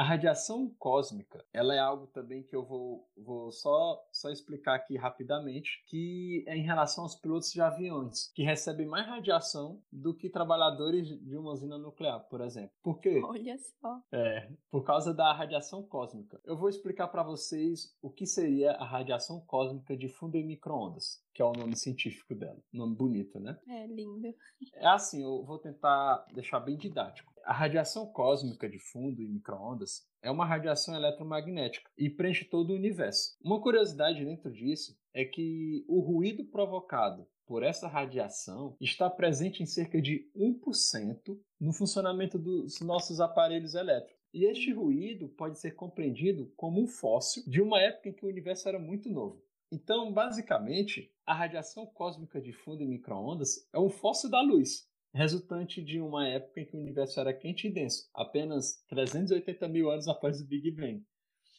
A 0.00 0.02
radiação 0.02 0.74
cósmica, 0.78 1.44
ela 1.52 1.74
é 1.74 1.78
algo 1.78 2.06
também 2.06 2.42
que 2.42 2.56
eu 2.56 2.64
vou, 2.64 3.06
vou 3.14 3.52
só, 3.52 4.02
só 4.10 4.30
explicar 4.30 4.76
aqui 4.76 4.96
rapidamente, 4.96 5.84
que 5.86 6.42
é 6.46 6.56
em 6.56 6.62
relação 6.62 7.04
aos 7.04 7.14
pilotos 7.14 7.52
de 7.52 7.60
aviões, 7.60 8.32
que 8.34 8.42
recebem 8.42 8.86
mais 8.86 9.06
radiação 9.06 9.78
do 9.92 10.14
que 10.14 10.30
trabalhadores 10.30 11.06
de 11.06 11.36
uma 11.36 11.50
usina 11.50 11.76
nuclear, 11.76 12.18
por 12.30 12.40
exemplo. 12.40 12.70
Por 12.82 12.98
quê? 12.98 13.20
Olha 13.22 13.58
só. 13.58 14.00
É, 14.10 14.50
por 14.70 14.84
causa 14.84 15.12
da 15.12 15.34
radiação 15.34 15.82
cósmica. 15.82 16.40
Eu 16.46 16.56
vou 16.56 16.70
explicar 16.70 17.08
para 17.08 17.22
vocês 17.22 17.94
o 18.00 18.08
que 18.08 18.24
seria 18.24 18.72
a 18.72 18.86
radiação 18.86 19.38
cósmica 19.42 19.94
de 19.94 20.08
fundo 20.08 20.34
em 20.36 20.46
microondas, 20.46 21.22
que 21.34 21.42
é 21.42 21.44
o 21.44 21.52
nome 21.52 21.76
científico 21.76 22.34
dela. 22.34 22.58
Nome 22.72 22.96
bonito, 22.96 23.38
né? 23.38 23.58
É 23.68 23.86
lindo. 23.86 24.34
É 24.72 24.86
assim, 24.86 25.22
eu 25.22 25.44
vou 25.44 25.58
tentar 25.58 26.24
deixar 26.32 26.60
bem 26.60 26.78
didático. 26.78 27.29
A 27.50 27.52
radiação 27.52 28.06
cósmica 28.06 28.68
de 28.68 28.78
fundo 28.78 29.20
e 29.20 29.28
microondas 29.28 30.06
é 30.22 30.30
uma 30.30 30.46
radiação 30.46 30.94
eletromagnética 30.94 31.90
e 31.98 32.08
preenche 32.08 32.44
todo 32.44 32.70
o 32.70 32.76
universo. 32.76 33.36
Uma 33.42 33.60
curiosidade 33.60 34.24
dentro 34.24 34.52
disso 34.52 34.96
é 35.12 35.24
que 35.24 35.84
o 35.88 35.98
ruído 35.98 36.44
provocado 36.44 37.26
por 37.44 37.64
essa 37.64 37.88
radiação 37.88 38.76
está 38.80 39.10
presente 39.10 39.64
em 39.64 39.66
cerca 39.66 40.00
de 40.00 40.30
1% 40.36 41.36
no 41.58 41.72
funcionamento 41.72 42.38
dos 42.38 42.78
nossos 42.82 43.18
aparelhos 43.18 43.74
elétricos. 43.74 44.22
E 44.32 44.44
este 44.44 44.72
ruído 44.72 45.28
pode 45.30 45.58
ser 45.58 45.72
compreendido 45.72 46.52
como 46.56 46.80
um 46.80 46.86
fóssil 46.86 47.42
de 47.48 47.60
uma 47.60 47.82
época 47.82 48.10
em 48.10 48.12
que 48.12 48.24
o 48.24 48.28
universo 48.28 48.68
era 48.68 48.78
muito 48.78 49.10
novo. 49.10 49.42
Então, 49.72 50.12
basicamente, 50.12 51.12
a 51.26 51.34
radiação 51.34 51.84
cósmica 51.84 52.40
de 52.40 52.52
fundo 52.52 52.84
e 52.84 52.86
microondas 52.86 53.68
é 53.72 53.78
um 53.78 53.90
fóssil 53.90 54.30
da 54.30 54.40
luz, 54.40 54.88
resultante 55.12 55.82
de 55.82 56.00
uma 56.00 56.26
época 56.28 56.60
em 56.60 56.66
que 56.66 56.76
o 56.76 56.80
universo 56.80 57.20
era 57.20 57.34
quente 57.34 57.66
e 57.66 57.70
denso, 57.70 58.08
apenas 58.14 58.84
380 58.88 59.68
mil 59.68 59.90
anos 59.90 60.08
após 60.08 60.40
o 60.40 60.46
Big 60.46 60.70
Bang. 60.70 61.04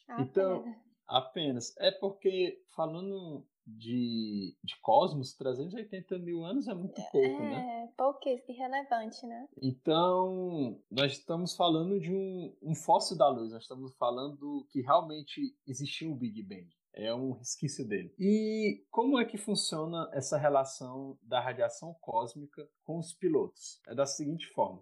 Apenas. 0.08 0.28
Então, 0.28 0.74
apenas. 1.06 1.76
É 1.78 1.90
porque, 1.90 2.62
falando 2.74 3.46
de, 3.66 4.56
de 4.62 4.80
cosmos, 4.80 5.34
380 5.34 6.18
mil 6.18 6.44
anos 6.44 6.66
é 6.66 6.74
muito 6.74 7.00
pouco, 7.10 7.42
é, 7.42 7.50
né? 7.50 7.84
É, 7.84 7.96
pouquíssimo, 7.96 8.54
irrelevante, 8.54 9.24
né? 9.26 9.48
Então, 9.60 10.80
nós 10.90 11.12
estamos 11.12 11.54
falando 11.54 12.00
de 12.00 12.12
um, 12.12 12.56
um 12.62 12.74
fóssil 12.74 13.16
da 13.16 13.28
luz, 13.28 13.52
nós 13.52 13.62
estamos 13.62 13.94
falando 13.96 14.66
que 14.70 14.80
realmente 14.80 15.56
existiu 15.66 16.10
um 16.10 16.16
Big 16.16 16.42
Bang. 16.42 16.68
É 16.94 17.14
um 17.14 17.32
resquício 17.32 17.86
dele. 17.86 18.14
E 18.18 18.84
como 18.90 19.18
é 19.18 19.24
que 19.24 19.38
funciona 19.38 20.10
essa 20.12 20.36
relação 20.36 21.18
da 21.22 21.40
radiação 21.40 21.94
cósmica 22.00 22.68
com 22.84 22.98
os 22.98 23.12
pilotos? 23.12 23.80
É 23.88 23.94
da 23.94 24.06
seguinte 24.06 24.46
forma. 24.48 24.80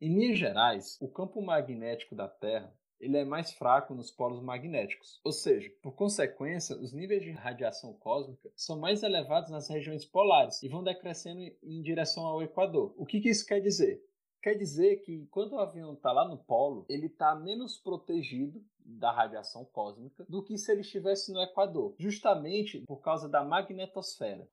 Em 0.00 0.14
linhas 0.14 0.38
gerais, 0.38 0.96
o 1.00 1.08
campo 1.08 1.42
magnético 1.42 2.14
da 2.14 2.28
Terra 2.28 2.72
ele 2.98 3.18
é 3.18 3.24
mais 3.24 3.52
fraco 3.52 3.94
nos 3.94 4.10
polos 4.10 4.42
magnéticos, 4.42 5.20
ou 5.22 5.32
seja, 5.32 5.70
por 5.82 5.92
consequência, 5.92 6.76
os 6.76 6.92
níveis 6.92 7.22
de 7.22 7.30
radiação 7.30 7.92
cósmica 7.94 8.50
são 8.56 8.78
mais 8.78 9.02
elevados 9.02 9.50
nas 9.50 9.68
regiões 9.68 10.04
polares 10.04 10.62
e 10.62 10.68
vão 10.68 10.82
decrescendo 10.82 11.42
em 11.62 11.82
direção 11.82 12.26
ao 12.26 12.42
Equador. 12.42 12.94
O 12.96 13.04
que, 13.04 13.20
que 13.20 13.28
isso 13.28 13.46
quer 13.46 13.60
dizer? 13.60 14.02
Quer 14.42 14.54
dizer 14.54 15.02
que 15.02 15.26
quando 15.26 15.52
o 15.52 15.58
avião 15.58 15.92
está 15.94 16.12
lá 16.12 16.26
no 16.26 16.38
polo, 16.38 16.86
ele 16.88 17.06
está 17.06 17.34
menos 17.34 17.78
protegido 17.78 18.64
da 18.86 19.10
radiação 19.10 19.64
cósmica 19.64 20.24
do 20.28 20.42
que 20.42 20.56
se 20.56 20.70
ele 20.72 20.80
estivesse 20.80 21.32
no 21.32 21.40
Equador, 21.40 21.94
justamente 21.98 22.80
por 22.86 23.00
causa 23.00 23.28
da 23.28 23.44
magnetosfera. 23.44 24.48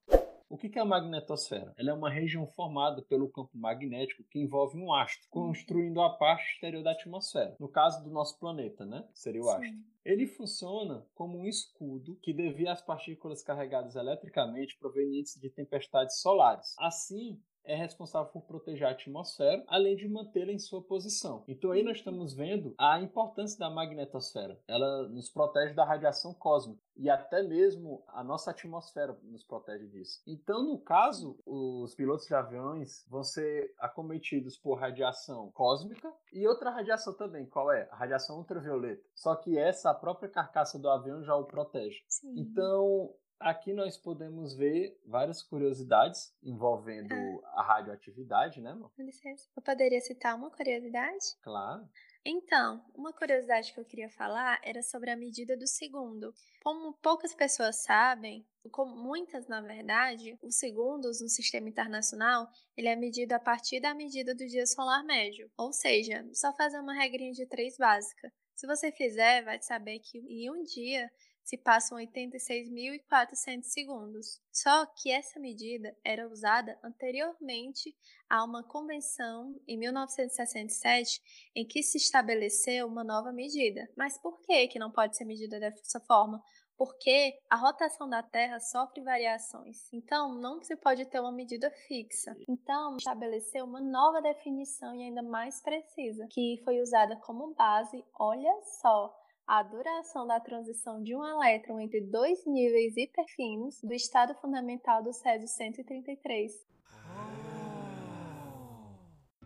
O 0.48 0.58
que 0.58 0.78
é 0.78 0.82
a 0.82 0.84
magnetosfera? 0.84 1.74
Ela 1.76 1.90
é 1.90 1.92
uma 1.92 2.10
região 2.10 2.46
formada 2.46 3.02
pelo 3.02 3.28
campo 3.28 3.56
magnético 3.56 4.22
que 4.24 4.38
envolve 4.38 4.78
um 4.78 4.92
astro, 4.92 5.26
construindo 5.30 6.00
a 6.00 6.10
parte 6.10 6.44
exterior 6.52 6.82
da 6.82 6.92
atmosfera. 6.92 7.56
No 7.58 7.68
caso 7.68 8.04
do 8.04 8.10
nosso 8.10 8.38
planeta, 8.38 8.84
né? 8.84 9.04
Seria 9.12 9.42
o 9.42 9.48
astro. 9.48 9.66
Sim. 9.66 9.84
Ele 10.04 10.26
funciona 10.26 11.04
como 11.14 11.38
um 11.38 11.46
escudo 11.46 12.16
que 12.22 12.32
devia 12.32 12.72
as 12.72 12.82
partículas 12.82 13.42
carregadas 13.42 13.96
eletricamente 13.96 14.76
provenientes 14.78 15.40
de 15.40 15.48
tempestades 15.48 16.20
solares. 16.20 16.74
Assim, 16.78 17.40
é 17.64 17.74
responsável 17.74 18.30
por 18.30 18.42
proteger 18.42 18.86
a 18.86 18.90
atmosfera, 18.90 19.64
além 19.66 19.96
de 19.96 20.08
mantê-la 20.08 20.52
em 20.52 20.58
sua 20.58 20.82
posição. 20.82 21.44
Então 21.48 21.70
aí 21.70 21.82
nós 21.82 21.98
estamos 21.98 22.34
vendo 22.34 22.74
a 22.78 23.00
importância 23.00 23.58
da 23.58 23.70
magnetosfera. 23.70 24.58
Ela 24.68 25.08
nos 25.08 25.30
protege 25.30 25.74
da 25.74 25.84
radiação 25.84 26.34
cósmica 26.34 26.82
e 26.96 27.10
até 27.10 27.42
mesmo 27.42 28.04
a 28.08 28.22
nossa 28.22 28.50
atmosfera 28.50 29.18
nos 29.22 29.42
protege 29.44 29.86
disso. 29.88 30.22
Então, 30.26 30.62
no 30.62 30.78
caso, 30.78 31.36
os 31.44 31.94
pilotos 31.94 32.26
de 32.26 32.34
aviões 32.34 33.04
vão 33.08 33.22
ser 33.22 33.74
acometidos 33.78 34.56
por 34.56 34.78
radiação 34.78 35.50
cósmica 35.52 36.12
e 36.32 36.46
outra 36.46 36.70
radiação 36.70 37.14
também. 37.14 37.46
Qual 37.46 37.72
é? 37.72 37.88
A 37.90 37.96
radiação 37.96 38.38
ultravioleta. 38.38 39.02
Só 39.14 39.34
que 39.34 39.58
essa 39.58 39.90
a 39.90 39.94
própria 39.94 40.28
carcaça 40.28 40.78
do 40.78 40.88
avião 40.88 41.22
já 41.22 41.34
o 41.34 41.44
protege. 41.44 42.04
Sim. 42.08 42.34
Então, 42.36 43.12
aqui 43.44 43.72
nós 43.72 43.96
podemos 43.96 44.54
ver 44.54 44.98
várias 45.06 45.42
curiosidades 45.42 46.34
envolvendo 46.42 47.14
Ah. 47.44 47.60
a 47.60 47.62
radioatividade, 47.62 48.60
né, 48.60 48.70
amor? 48.70 48.90
Com 48.96 49.02
licença. 49.02 49.48
Eu 49.56 49.62
poderia 49.62 50.00
citar 50.00 50.34
uma 50.34 50.50
curiosidade? 50.50 51.24
Claro. 51.42 51.88
Então, 52.26 52.82
uma 52.94 53.12
curiosidade 53.12 53.72
que 53.72 53.78
eu 53.78 53.84
queria 53.84 54.08
falar 54.08 54.58
era 54.64 54.82
sobre 54.82 55.10
a 55.10 55.16
medida 55.16 55.56
do 55.56 55.66
segundo. 55.66 56.32
Como 56.62 56.94
poucas 56.94 57.34
pessoas 57.34 57.82
sabem, 57.82 58.46
como 58.72 58.96
muitas 58.96 59.46
na 59.46 59.60
verdade, 59.60 60.38
os 60.42 60.56
segundos 60.56 61.20
no 61.20 61.28
sistema 61.28 61.68
internacional, 61.68 62.48
ele 62.74 62.88
é 62.88 62.96
medido 62.96 63.32
a 63.34 63.38
partir 63.38 63.78
da 63.78 63.92
medida 63.94 64.34
do 64.34 64.46
dia 64.46 64.66
solar 64.66 65.04
médio. 65.04 65.50
Ou 65.58 65.70
seja, 65.70 66.26
só 66.32 66.50
fazer 66.54 66.78
uma 66.80 66.94
regrinha 66.94 67.32
de 67.32 67.44
três 67.46 67.76
básica. 67.76 68.32
Se 68.54 68.66
você 68.66 68.90
fizer, 68.90 69.44
vai 69.44 69.60
saber 69.60 69.98
que 69.98 70.16
em 70.18 70.50
um 70.50 70.62
dia 70.62 71.10
se 71.44 71.58
passam 71.58 71.98
86.400 71.98 73.62
segundos. 73.64 74.40
Só 74.50 74.86
que 74.86 75.10
essa 75.10 75.38
medida 75.38 75.94
era 76.02 76.26
usada 76.28 76.78
anteriormente 76.82 77.94
a 78.28 78.42
uma 78.42 78.64
convenção 78.64 79.54
em 79.68 79.78
1967 79.78 81.20
em 81.54 81.66
que 81.66 81.82
se 81.82 81.98
estabeleceu 81.98 82.86
uma 82.86 83.04
nova 83.04 83.30
medida. 83.30 83.86
Mas 83.96 84.18
por 84.18 84.40
que 84.40 84.68
que 84.68 84.78
não 84.78 84.90
pode 84.90 85.16
ser 85.16 85.26
medida 85.26 85.60
dessa 85.60 86.00
forma? 86.00 86.42
Porque 86.76 87.38
a 87.48 87.56
rotação 87.56 88.08
da 88.08 88.22
Terra 88.22 88.58
sofre 88.58 89.00
variações. 89.02 89.92
Então, 89.92 90.34
não 90.34 90.60
se 90.60 90.74
pode 90.74 91.04
ter 91.06 91.20
uma 91.20 91.30
medida 91.30 91.70
fixa. 91.86 92.34
Então, 92.48 92.96
estabeleceu 92.96 93.64
uma 93.64 93.80
nova 93.80 94.20
definição 94.20 94.92
e 94.94 95.04
ainda 95.04 95.22
mais 95.22 95.62
precisa, 95.62 96.26
que 96.30 96.60
foi 96.64 96.80
usada 96.80 97.16
como 97.16 97.54
base, 97.54 98.04
olha 98.18 98.52
só, 98.80 99.14
a 99.46 99.62
duração 99.62 100.26
da 100.26 100.40
transição 100.40 101.02
de 101.02 101.14
um 101.14 101.24
elétron 101.24 101.80
entre 101.80 102.00
dois 102.00 102.44
níveis 102.46 102.96
hiperfinos 102.96 103.80
do 103.82 103.92
estado 103.92 104.34
fundamental 104.36 105.02
do 105.02 105.12
Césio 105.12 105.46
133. 105.46 106.52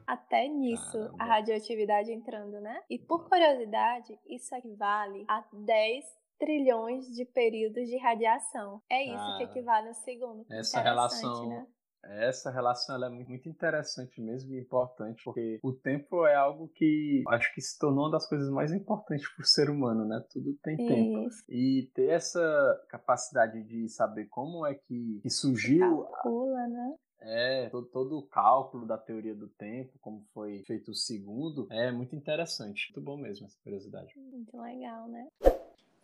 Até 0.07 0.49
nisso, 0.49 0.93
Caramba. 0.93 1.17
a 1.19 1.25
radioatividade 1.25 2.13
entrando, 2.13 2.61
né? 2.61 2.83
E 2.89 2.99
por 2.99 3.29
curiosidade, 3.29 4.19
isso 4.27 4.55
equivale 4.55 5.25
a 5.29 5.45
10 5.53 6.05
trilhões 6.39 7.07
de 7.15 7.27
períodos 7.27 7.87
de 7.89 7.99
radiação. 7.99 8.81
É 8.89 9.03
isso 9.05 9.13
que 9.13 9.33
Cara, 9.33 9.43
equivale 9.43 9.89
ao 9.89 9.95
segundo. 9.95 10.47
Essa 10.51 10.81
relação 10.81 11.49
né? 11.49 11.67
Essa 12.05 12.51
relação 12.51 12.95
ela 12.95 13.07
é 13.07 13.11
muito 13.11 13.49
interessante 13.49 14.21
mesmo 14.21 14.55
e 14.55 14.61
importante, 14.61 15.23
porque 15.25 15.59
o 15.63 15.73
tempo 15.73 16.27
é 16.27 16.35
algo 16.35 16.69
que 16.69 17.23
acho 17.29 17.55
que 17.55 17.61
se 17.61 17.79
tornou 17.79 18.05
uma 18.05 18.13
das 18.13 18.29
coisas 18.29 18.49
mais 18.51 18.73
importantes 18.73 19.29
para 19.35 19.43
o 19.43 19.47
ser 19.47 19.69
humano, 19.69 20.05
né? 20.07 20.25
Tudo 20.31 20.55
tem 20.63 20.77
Isso. 20.77 20.87
tempo. 20.87 21.29
E 21.49 21.91
ter 21.95 22.11
essa 22.11 22.87
capacidade 22.89 23.63
de 23.65 23.89
saber 23.89 24.27
como 24.27 24.65
é 24.67 24.75
que, 24.75 25.21
que 25.23 25.31
surgiu. 25.31 26.05
Calcula, 26.05 26.69
né? 26.69 26.95
É, 27.21 27.69
todo, 27.69 27.87
todo, 27.89 28.19
o 28.19 28.23
cálculo 28.23 28.87
da 28.87 28.97
teoria 28.97 29.35
do 29.35 29.49
tempo, 29.49 29.99
como 30.01 30.25
foi 30.33 30.63
feito 30.65 30.93
o 30.93 30.95
segundo, 30.95 31.67
é 31.71 31.91
muito 31.91 32.15
interessante. 32.15 32.93
Muito 32.95 33.05
bom 33.05 33.17
mesmo 33.17 33.47
essa 33.47 33.59
curiosidade. 33.63 34.15
Muito 34.17 34.57
legal, 34.57 35.09
né? 35.09 35.27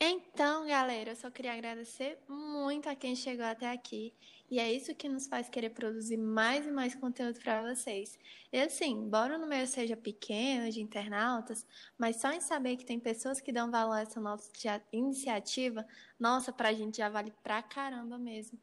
Então, 0.00 0.66
galera, 0.66 1.10
eu 1.12 1.16
só 1.16 1.30
queria 1.30 1.52
agradecer 1.54 2.18
muito 2.28 2.88
a 2.88 2.96
quem 2.96 3.14
chegou 3.14 3.46
até 3.46 3.70
aqui. 3.70 4.12
E 4.54 4.58
é 4.60 4.72
isso 4.72 4.94
que 4.94 5.08
nos 5.08 5.26
faz 5.26 5.48
querer 5.48 5.70
produzir 5.70 6.16
mais 6.16 6.64
e 6.64 6.70
mais 6.70 6.94
conteúdo 6.94 7.40
para 7.40 7.60
vocês. 7.60 8.16
E 8.52 8.60
assim, 8.60 8.92
embora 8.92 9.34
o 9.34 9.40
número 9.40 9.66
seja 9.66 9.96
pequeno 9.96 10.70
de 10.70 10.80
internautas, 10.80 11.66
mas 11.98 12.20
só 12.20 12.30
em 12.30 12.40
saber 12.40 12.76
que 12.76 12.84
tem 12.84 13.00
pessoas 13.00 13.40
que 13.40 13.50
dão 13.50 13.68
valor 13.68 13.94
a 13.94 14.02
essa 14.02 14.20
nossa 14.20 14.48
iniciativa, 14.92 15.84
nossa, 16.20 16.52
para 16.52 16.68
a 16.68 16.72
gente 16.72 16.98
já 16.98 17.08
vale 17.08 17.32
pra 17.42 17.64
caramba 17.64 18.16
mesmo. 18.16 18.56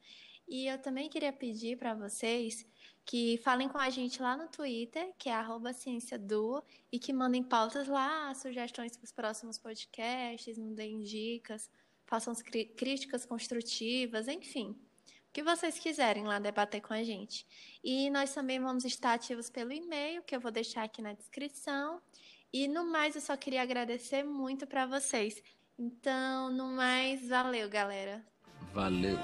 E 0.47 0.65
eu 0.65 0.81
também 0.81 1.09
queria 1.09 1.33
pedir 1.33 1.77
para 1.77 1.93
vocês 1.93 2.65
que 3.03 3.37
falem 3.39 3.67
com 3.67 3.77
a 3.77 3.89
gente 3.89 4.21
lá 4.21 4.37
no 4.37 4.47
Twitter, 4.47 5.13
que 5.17 5.27
é 5.27 5.33
@ciênciaduo, 5.73 6.63
e 6.89 6.97
que 6.97 7.11
mandem 7.11 7.43
pautas 7.43 7.89
lá, 7.89 8.33
sugestões 8.33 8.95
para 8.95 9.03
os 9.03 9.11
próximos 9.11 9.57
podcasts, 9.57 10.57
nos 10.57 10.73
deem 10.73 11.01
dicas, 11.01 11.69
façam 12.05 12.33
críticas 12.77 13.25
construtivas, 13.25 14.29
enfim. 14.29 14.73
O 15.31 15.33
que 15.33 15.43
vocês 15.43 15.79
quiserem 15.79 16.25
lá 16.25 16.39
debater 16.39 16.81
com 16.81 16.93
a 16.93 17.01
gente. 17.03 17.47
E 17.81 18.09
nós 18.09 18.33
também 18.33 18.59
vamos 18.59 18.83
estar 18.83 19.13
ativos 19.13 19.49
pelo 19.49 19.71
e-mail, 19.71 20.21
que 20.23 20.35
eu 20.35 20.41
vou 20.41 20.51
deixar 20.51 20.83
aqui 20.83 21.01
na 21.01 21.13
descrição. 21.13 22.01
E 22.51 22.67
no 22.67 22.83
mais, 22.91 23.15
eu 23.15 23.21
só 23.21 23.37
queria 23.37 23.61
agradecer 23.61 24.23
muito 24.23 24.67
para 24.67 24.85
vocês. 24.85 25.41
Então, 25.79 26.51
no 26.51 26.67
mais, 26.67 27.29
valeu, 27.29 27.69
galera. 27.69 28.21
Valeu. 28.73 29.17